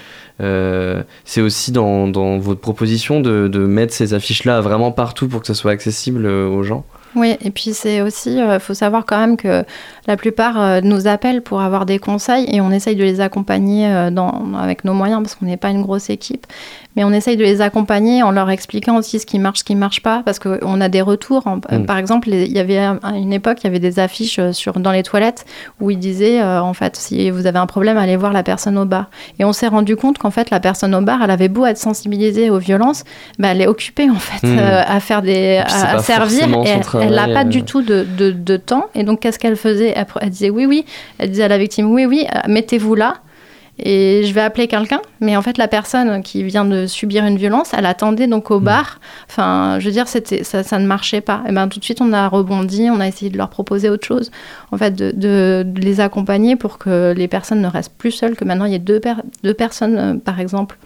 [0.41, 5.41] euh, c'est aussi dans, dans votre proposition de, de mettre ces affiches-là vraiment partout pour
[5.41, 6.85] que ça soit accessible aux gens.
[7.15, 9.65] Oui, et puis c'est aussi, il faut savoir quand même que
[10.07, 14.53] la plupart nous appellent pour avoir des conseils et on essaye de les accompagner dans,
[14.57, 16.47] avec nos moyens parce qu'on n'est pas une grosse équipe
[16.95, 19.75] mais on essaye de les accompagner en leur expliquant aussi ce qui marche, ce qui
[19.75, 21.43] marche pas, parce qu'on a des retours.
[21.47, 21.85] Mm.
[21.85, 24.79] Par exemple, il y avait à une époque, il y avait des affiches euh, sur,
[24.79, 25.45] dans les toilettes
[25.79, 28.77] où ils disaient, euh, en fait, si vous avez un problème, allez voir la personne
[28.77, 29.09] au bar.
[29.39, 31.77] Et on s'est rendu compte qu'en fait, la personne au bar, elle avait beau être
[31.77, 33.03] sensibilisée aux violences,
[33.39, 34.59] bah, elle est occupée en fait mm.
[34.59, 38.57] euh, à faire des, à, servir, et elle n'a pas du tout de, de, de,
[38.57, 38.87] temps.
[38.95, 40.85] Et donc, qu'est-ce qu'elle faisait elle, elle disait oui, oui.
[41.17, 43.21] Elle disait à la victime oui, oui, mettez-vous là
[43.83, 45.01] et je vais appeler quelqu'un.
[45.19, 48.59] Mais en fait, la personne qui vient de subir une violence, elle attendait donc au
[48.59, 48.63] mm.
[48.63, 48.99] bar.
[49.29, 51.43] Enfin, je veux dire, c'était, ça, ça, ne marchait pas.
[51.47, 54.05] Et ben tout de suite, on a rebondi, on a essayé de leur proposer autre
[54.05, 54.31] chose.
[54.71, 58.45] En fait, de, de, les accompagner pour que les personnes ne restent plus seules, que
[58.45, 59.01] maintenant il y ait deux,
[59.43, 60.77] deux personnes, euh, par exemple,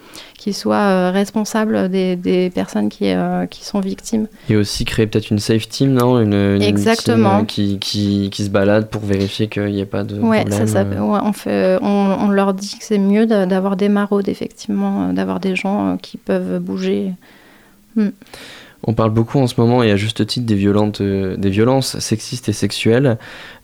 [0.45, 4.27] qui soient euh, responsables des, des personnes qui, euh, qui sont victimes.
[4.47, 6.19] Et aussi créer peut-être une safe team, non?
[6.19, 7.37] Une, Exactement.
[7.37, 10.67] team qui, qui, qui, se balade pour vérifier qu'il n'y ait pas de ouais, problème.
[10.67, 15.11] Ça, ouais, on, fait, on, on leur dit que c'est mieux d'avoir des maraudes, effectivement,
[15.13, 17.13] d'avoir des gens qui peuvent bouger.
[17.95, 18.09] Hmm.
[18.87, 22.53] On parle beaucoup en ce moment et à juste titre des, euh, violences sexistes et
[22.53, 23.17] sexuelles.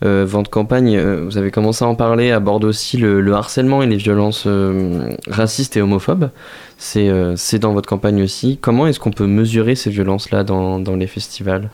[0.03, 3.85] Euh, Vente campagne, euh, vous avez commencé à en parler, aborde aussi le, harcèlement et
[3.85, 6.31] les violences euh, racistes et homophobes.
[6.79, 8.57] C'est dans votre campagne aussi.
[8.59, 11.69] Comment est-ce qu'on peut mesurer ces violences-là dans, dans, les festivals?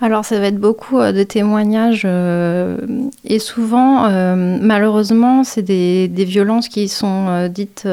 [0.00, 2.06] Alors ça va être beaucoup de témoignages
[3.24, 4.08] et souvent
[4.60, 7.88] malheureusement c'est des, des, violences qui sont dites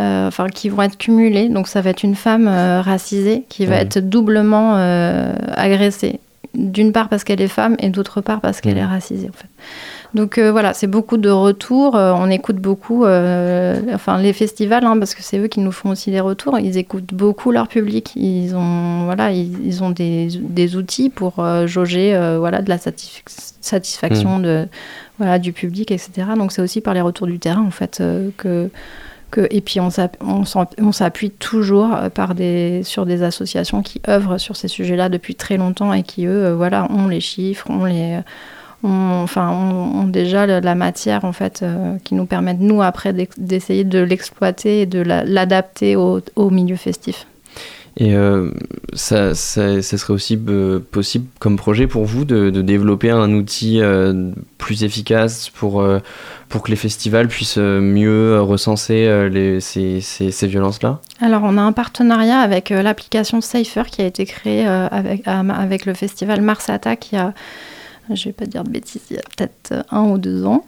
[0.00, 1.50] euh, enfin qui vont être cumulées.
[1.50, 6.18] Donc ça va être une femme euh, racisée qui va être doublement euh, agressée.
[6.54, 9.48] D'une part parce qu'elle est femme et d'autre part parce qu'elle est racisée en fait.
[10.14, 11.94] Donc voilà, c'est beaucoup de retours.
[11.94, 16.10] on écoute beaucoup, enfin les festivals, hein, parce que c'est eux qui nous font aussi
[16.10, 16.58] des retours.
[16.58, 18.12] Ils écoutent beaucoup leur public.
[18.16, 24.42] Ils ont voilà, ils, ont des, des, outils pour jauger voilà de la satisfaction mmh.
[24.42, 24.68] de
[25.16, 26.28] voilà du public, etc.
[26.36, 28.02] Donc c'est aussi par les retours du terrain en fait
[28.36, 28.68] que
[29.38, 29.90] et puis on
[30.92, 36.02] s'appuie toujours euh, sur des associations qui œuvrent sur ces sujets-là depuis très longtemps et
[36.02, 37.86] qui, eux, euh, voilà, ont les chiffres, ont
[38.84, 44.82] ont, déjà la matière en fait euh, qui nous permettent nous après d'essayer de l'exploiter
[44.82, 47.26] et de l'adapter au, milieu festif.
[47.96, 48.50] Et euh,
[48.94, 54.30] ça, ça, serait aussi euh, possible comme projet pour vous de, développer un outil euh,
[54.56, 55.84] plus efficace pour,
[56.48, 61.00] pour que les festivals puissent mieux recenser les, ces, ces, ces violences-là?
[61.20, 65.94] Alors on a un partenariat avec l'application Safer qui a été créée avec, avec le
[65.94, 67.34] festival Mars Attack a
[68.10, 70.64] je vais pas dire de bêtises, il y a peut-être euh, un ou deux ans.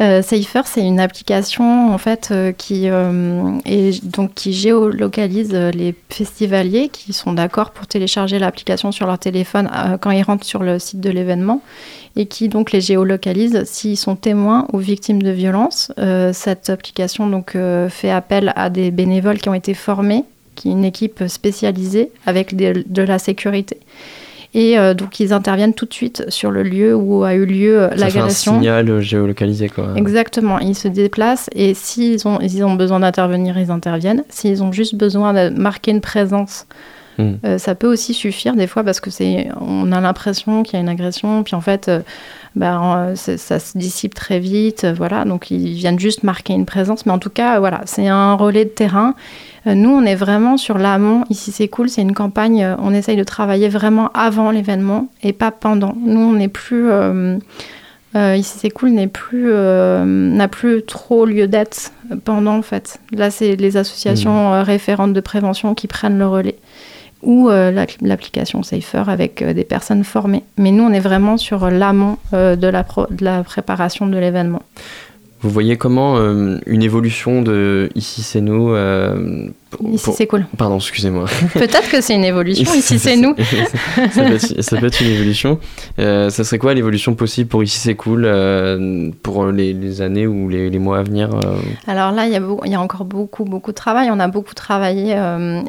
[0.00, 6.88] Euh, Safer, c'est une application en fait euh, qui est, donc qui géolocalise les festivaliers
[6.88, 9.68] qui sont d'accord pour télécharger l'application sur leur téléphone
[10.00, 11.62] quand ils rentrent sur le site de l'événement
[12.16, 15.92] et qui donc les géolocalise s'ils sont témoins ou victimes de violences.
[16.32, 17.56] cette application donc
[17.88, 20.24] fait appel à des bénévoles qui ont été formés,
[20.54, 23.78] qui une équipe spécialisée avec de la sécurité.
[24.52, 27.82] Et euh, donc, ils interviennent tout de suite sur le lieu où a eu lieu
[27.82, 28.54] euh, l'agression.
[28.54, 29.92] un signal géolocalisé, quoi.
[29.96, 30.58] Exactement.
[30.58, 34.24] Ils se déplacent et s'ils ont, ils ont besoin d'intervenir, ils interviennent.
[34.28, 36.66] S'ils ont juste besoin de marquer une présence,
[37.18, 37.34] hmm.
[37.44, 40.76] euh, ça peut aussi suffire des fois parce que c'est, on a l'impression qu'il y
[40.78, 41.88] a une agression, puis en fait,
[42.56, 44.86] ben, ça se dissipe très vite.
[44.96, 47.06] Voilà, donc ils viennent juste marquer une présence.
[47.06, 49.14] Mais en tout cas, voilà, c'est un relais de terrain.
[49.66, 51.24] Euh, nous, on est vraiment sur l'amont.
[51.30, 55.32] Ici, c'est cool, c'est une campagne, euh, on essaye de travailler vraiment avant l'événement et
[55.32, 55.94] pas pendant.
[56.00, 56.90] Nous, on n'est plus...
[56.90, 57.38] Euh,
[58.14, 61.92] ici, c'est cool, n'est plus, n'a plus trop lieu d'être
[62.24, 62.98] pendant, en fait.
[63.12, 64.62] Là, c'est les associations mmh.
[64.62, 66.58] référentes de prévention qui prennent le relais
[67.22, 70.42] ou l'application Safer avec des personnes formées.
[70.56, 74.62] Mais nous, on est vraiment sur l'amont de, la de la préparation de l'événement.
[75.42, 78.74] Vous voyez comment euh, une évolution de Ici c'est nous.
[79.74, 80.46] Euh, ici c'est cool.
[80.56, 81.26] Pardon, excusez-moi.
[81.54, 82.72] Peut-être que c'est une évolution.
[82.74, 83.34] Ici c'est nous.
[84.60, 85.58] ça, peut être, une évolution.
[85.98, 88.22] Euh, ça serait quoi l'évolution possible pour Ici c'est cool
[89.22, 91.30] pour les, années ou les, mois à venir
[91.86, 94.08] Alors là, il y, a il y a encore beaucoup, beaucoup de travail.
[94.10, 95.16] On a beaucoup travaillé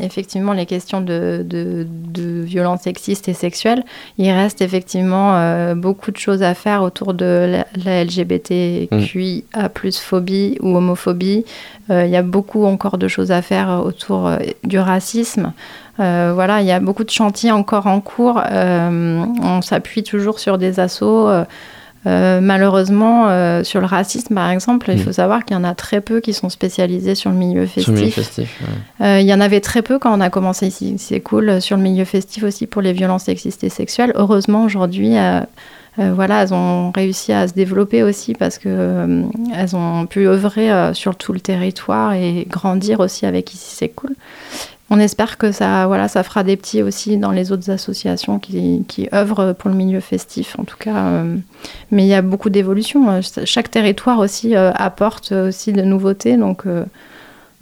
[0.01, 3.83] effectivement les questions de, de, de violences sexistes et sexuelles.
[4.17, 10.57] Il reste effectivement beaucoup de choses à faire autour de la, la LGBTQI plus phobie
[10.61, 11.45] ou homophobie.
[11.89, 15.53] Euh, il y a beaucoup encore de choses à faire autour euh, du racisme.
[15.99, 18.41] Euh, voilà, il y a beaucoup de chantiers encore en cours.
[18.51, 21.29] on s'appuie toujours sur des assauts.
[22.07, 25.03] Euh, malheureusement, euh, sur le racisme, par exemple, il Mm.
[25.03, 27.91] faut savoir qu'il y en a très peu qui sont spécialisés sur le milieu Sur
[27.91, 28.59] le milieu festif.
[28.61, 29.05] ouais.
[29.05, 30.95] Euh, il y en avait très peu quand on a commencé ici.
[30.97, 34.13] C'est cool euh, sur le milieu festif aussi pour les violences sexistes et sexuelles.
[34.15, 35.13] Heureusement, aujourd'hui,
[35.99, 39.23] euh, voilà, elles ont réussi à se développer aussi parce que euh,
[39.53, 43.75] elles ont pu œuvrer euh, sur tout le territoire et grandir aussi avec ici.
[43.75, 44.15] C'est cool.
[44.89, 48.83] On espère que ça, voilà, ça fera des petits aussi dans les autres associations qui,
[48.87, 51.23] qui œuvrent pour le milieu festif, en tout cas.
[51.91, 53.21] mais il y a beaucoup d'évolutions.
[53.45, 56.65] Chaque territoire aussi apporte aussi de nouveautés, donc,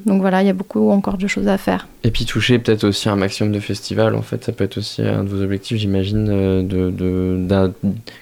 [0.06, 1.88] donc voilà, il y a beaucoup encore de choses à faire.
[2.04, 5.02] Et puis toucher peut-être aussi un maximum de festivals, en fait, ça peut être aussi
[5.02, 7.74] un de vos objectifs, j'imagine, euh, de, de- d'un-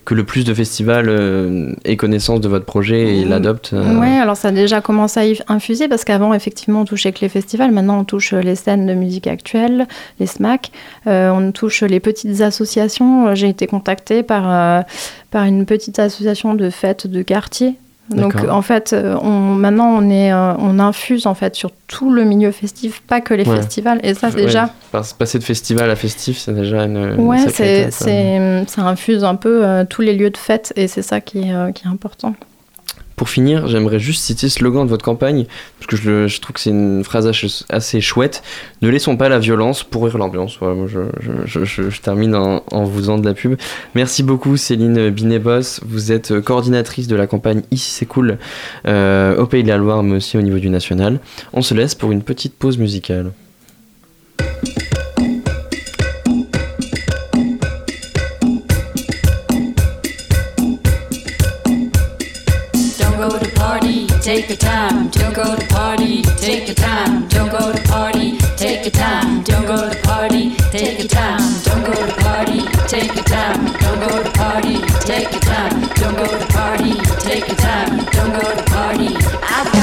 [0.05, 3.30] que le plus de festivals euh, aient connaissance de votre projet et Mm.
[3.30, 3.73] l'adoptent.
[3.73, 7.11] euh, Ouais, alors ça a déjà commencé à y infuser parce qu'avant, effectivement, on touchait
[7.11, 7.71] que les festivals.
[7.71, 9.88] Maintenant, on touche les scènes de musique actuelle,
[10.19, 10.71] les SMAC.
[11.05, 13.36] Euh, on touche les petites associations.
[13.36, 14.82] J'ai été contactée par, euh,
[15.32, 17.75] par une petite association de fêtes de quartier.
[18.09, 22.11] Donc en fait, euh, on, maintenant on est, euh, on infuse en fait sur tout
[22.11, 23.57] le milieu festif, pas que les Ouais.
[23.57, 23.99] festivals.
[24.03, 27.15] Et ça Ouais, déjà, parce- Passer de festival à festif, c'est déjà une.
[27.19, 31.01] ouais, sacrée c'est, ça infuse un peu euh, tous les lieux de fête et c'est
[31.01, 32.33] ça qui est, euh, qui est important.
[33.18, 35.47] Pour finir, j'aimerais juste citer le slogan de votre campagne,
[35.80, 37.28] parce que je, trouve que c'est une phrase
[37.68, 38.43] assez chouette.
[38.84, 40.59] Ne laissons pas la violence pourrir l'ambiance.
[41.45, 43.55] Je, termine en, en vous faisant de la pub.
[43.95, 45.82] Merci beaucoup Céline Binet-Boss.
[45.84, 48.38] Vous êtes coordinatrice de la campagne Ici c'est cool
[48.88, 51.20] euh, au Pays de la Loire, mais aussi au niveau du national.
[51.53, 53.32] On se laisse pour une petite pause musicale.
[64.28, 65.07] Take your time.
[65.07, 67.30] Don't go to party, take your time.
[67.30, 69.41] Don't go to party, take your time.
[69.43, 71.39] Don't go to party, take your time.
[71.63, 72.59] Don't go to party,
[72.89, 73.65] take your time.
[73.80, 75.80] Don't go to party, take your time.
[75.95, 78.03] Don't go to party, take your time.
[78.11, 79.76] Don't go to party.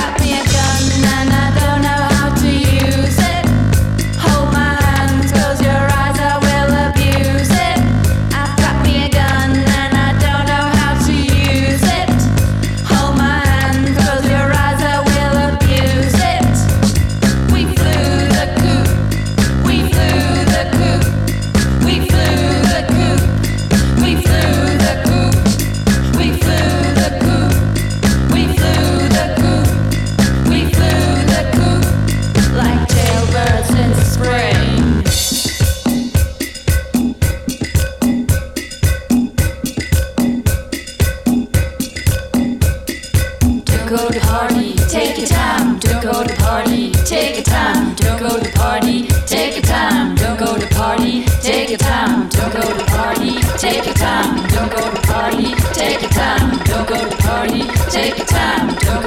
[58.05, 59.03] Take your time.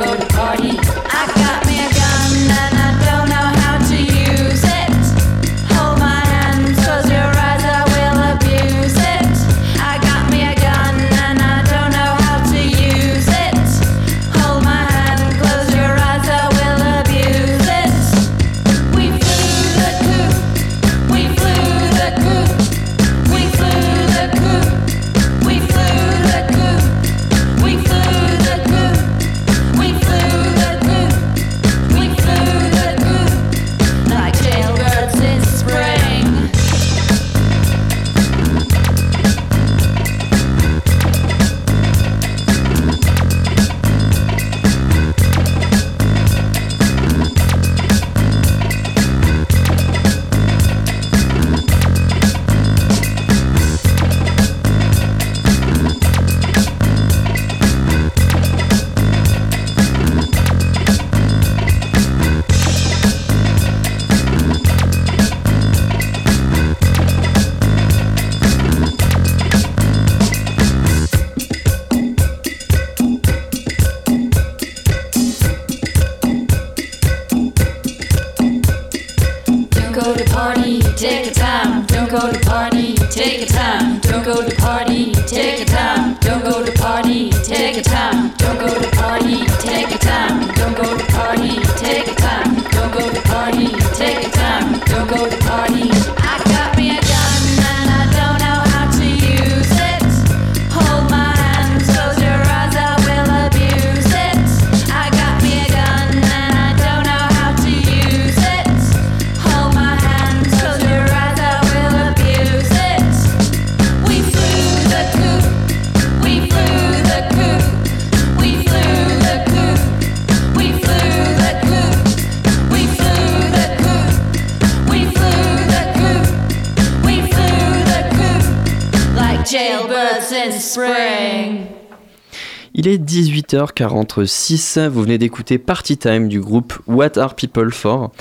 [133.47, 138.11] 18h46, vous venez d'écouter Party Time du groupe What Are People For.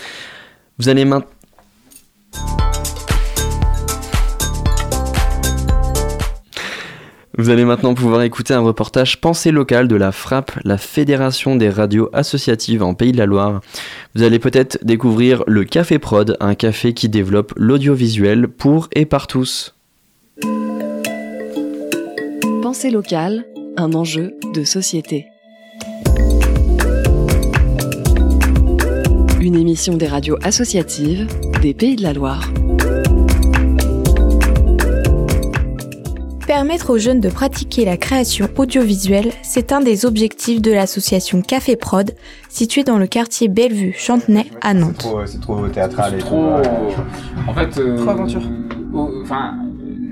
[0.79, 1.29] Vous allez maintenant...
[7.39, 11.69] Vous allez maintenant pouvoir écouter un reportage Pensée locale de la FRAP, la Fédération des
[11.69, 13.61] radios associatives en Pays de la Loire.
[14.15, 19.27] Vous allez peut-être découvrir le Café Prod, un café qui développe l'audiovisuel pour et par
[19.27, 19.75] tous.
[22.63, 23.45] Pensée locale,
[23.77, 25.27] un enjeu de société.
[29.41, 31.27] Une émission des radios associatives
[31.63, 32.51] des Pays de la Loire.
[36.47, 41.77] Permettre aux jeunes de pratiquer la création audiovisuelle, c'est un des objectifs de l'association Café
[41.77, 42.13] Prod,
[42.49, 45.07] située dans le quartier Bellevue, Chantenay, à Nantes.
[45.27, 46.53] C'est trop théâtral et trop.
[47.49, 47.77] En fait.
[47.79, 48.43] euh, Trop aventure.
[49.23, 49.55] Enfin,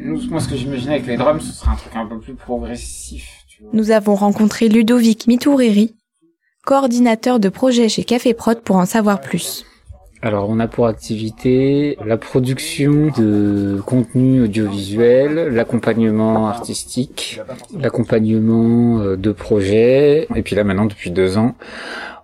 [0.04, 2.34] nous, moi, ce que j'imaginais avec les drums, ce serait un truc un peu plus
[2.34, 3.43] progressif.
[3.72, 5.94] Nous avons rencontré Ludovic Mitoureri,
[6.64, 9.64] coordinateur de projet chez Café Prod pour en savoir plus.
[10.22, 17.40] Alors, on a pour activité la production de contenu audiovisuel, l'accompagnement artistique,
[17.78, 21.54] l'accompagnement euh, de projets, et puis là maintenant depuis deux ans,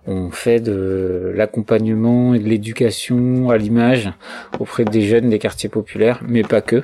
[0.07, 4.11] on fait de l'accompagnement et de l'éducation à l'image
[4.59, 6.83] auprès des jeunes des quartiers populaires, mais pas que,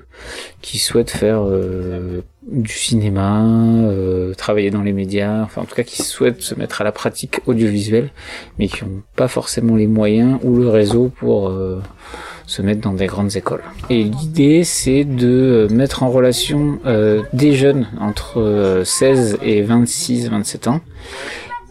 [0.62, 5.84] qui souhaitent faire euh, du cinéma, euh, travailler dans les médias, enfin en tout cas
[5.84, 8.12] qui souhaitent se mettre à la pratique audiovisuelle,
[8.60, 11.82] mais qui n'ont pas forcément les moyens ou le réseau pour euh,
[12.46, 13.64] se mettre dans des grandes écoles.
[13.90, 16.80] Et l'idée, c'est de mettre en relation
[17.34, 20.82] des jeunes entre euh, 16 et 26, 27 ans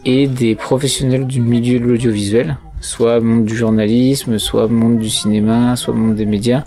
[0.07, 5.75] et des professionnels du milieu de l'audiovisuel, soit monde du journalisme, soit monde du cinéma,
[5.75, 6.63] soit monde des médias,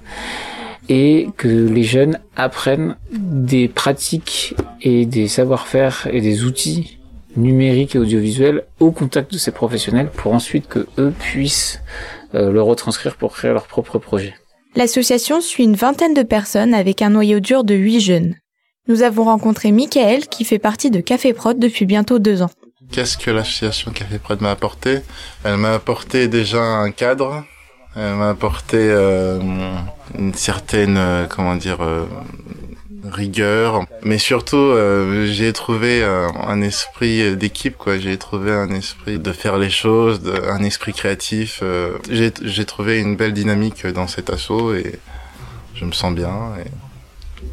[0.91, 6.99] et que les jeunes apprennent des pratiques et des savoir-faire et des outils
[7.35, 11.81] numériques et audiovisuels au contact de ces professionnels pour ensuite que eux puissent
[12.35, 14.35] euh, le retranscrire pour créer leur propre projet.
[14.77, 18.35] L'association suit une vingtaine de personnes avec un noyau dur de 8 jeunes.
[18.87, 22.51] Nous avons rencontré Michael qui fait partie de Café Prod depuis bientôt deux ans.
[22.93, 25.01] Qu'est-ce que l'association Café Prod m'a apporté?
[25.45, 27.45] Elle m'a apporté déjà un cadre,
[27.95, 29.39] elle m'a apporté euh,
[30.19, 32.07] une certaine, euh, comment dire, euh,
[33.09, 34.75] rigueur, mais surtout
[35.27, 37.99] j'ai trouvé un esprit d'équipe, quoi.
[37.99, 41.63] J'ai trouvé un esprit de faire les choses, un esprit créatif.
[42.11, 44.99] j'ai trouvé une belle dynamique dans cet assaut et
[45.75, 46.53] je me sens bien.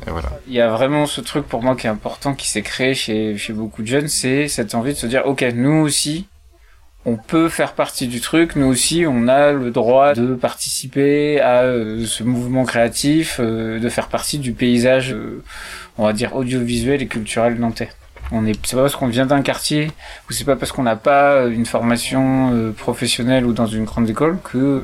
[0.05, 0.29] Et voilà.
[0.47, 3.37] Il y a vraiment ce truc pour moi qui est important, qui s'est créé chez,
[3.37, 6.27] chez beaucoup de jeunes, c'est cette envie de se dire, ok, nous aussi,
[7.05, 11.61] on peut faire partie du truc, nous aussi, on a le droit de participer à
[11.61, 15.41] euh, ce mouvement créatif, euh, de faire partie du paysage, euh,
[15.97, 17.89] on va dire, audiovisuel et culturel nantais.
[18.33, 19.89] On est, c'est pas parce qu'on vient d'un quartier,
[20.29, 23.85] ou c'est pas parce qu'on n'a pas euh, une formation euh, professionnelle ou dans une
[23.85, 24.83] grande école que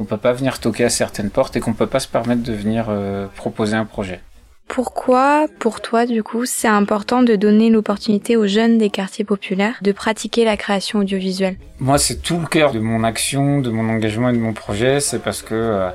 [0.00, 2.52] on peut pas venir toquer à certaines portes et qu'on peut pas se permettre de
[2.52, 2.90] venir
[3.36, 4.20] proposer un projet.
[4.68, 9.76] Pourquoi, pour toi, du coup, c'est important de donner l'opportunité aux jeunes des quartiers populaires
[9.82, 11.56] de pratiquer la création audiovisuelle?
[11.78, 15.00] Moi, c'est tout le cœur de mon action, de mon engagement et de mon projet.
[15.00, 15.90] C'est parce que, euh,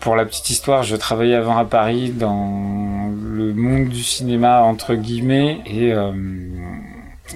[0.00, 4.94] pour la petite histoire, je travaillais avant à Paris dans le monde du cinéma, entre
[4.94, 6.12] guillemets, et euh,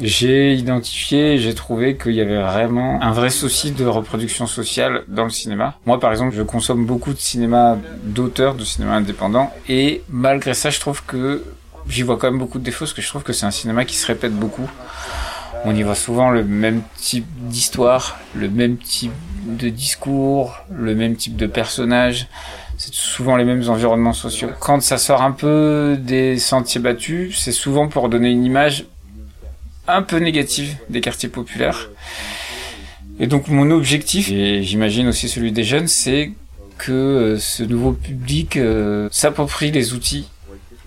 [0.00, 5.24] j'ai identifié, j'ai trouvé qu'il y avait vraiment un vrai souci de reproduction sociale dans
[5.24, 5.78] le cinéma.
[5.86, 10.70] Moi, par exemple, je consomme beaucoup de cinéma d'auteur, de cinéma indépendant, et malgré ça,
[10.70, 11.44] je trouve que
[11.88, 13.84] j'y vois quand même beaucoup de défauts, parce que je trouve que c'est un cinéma
[13.84, 14.68] qui se répète beaucoup.
[15.66, 19.12] On y voit souvent le même type d'histoire, le même type
[19.46, 22.28] de discours, le même type de personnage.
[22.76, 24.50] C'est souvent les mêmes environnements sociaux.
[24.60, 28.86] Quand ça sort un peu des sentiers battus, c'est souvent pour donner une image
[29.86, 31.88] un peu négative des quartiers populaires.
[33.20, 36.32] Et donc mon objectif, et j'imagine aussi celui des jeunes, c'est
[36.78, 40.28] que euh, ce nouveau public euh, s'approprie les outils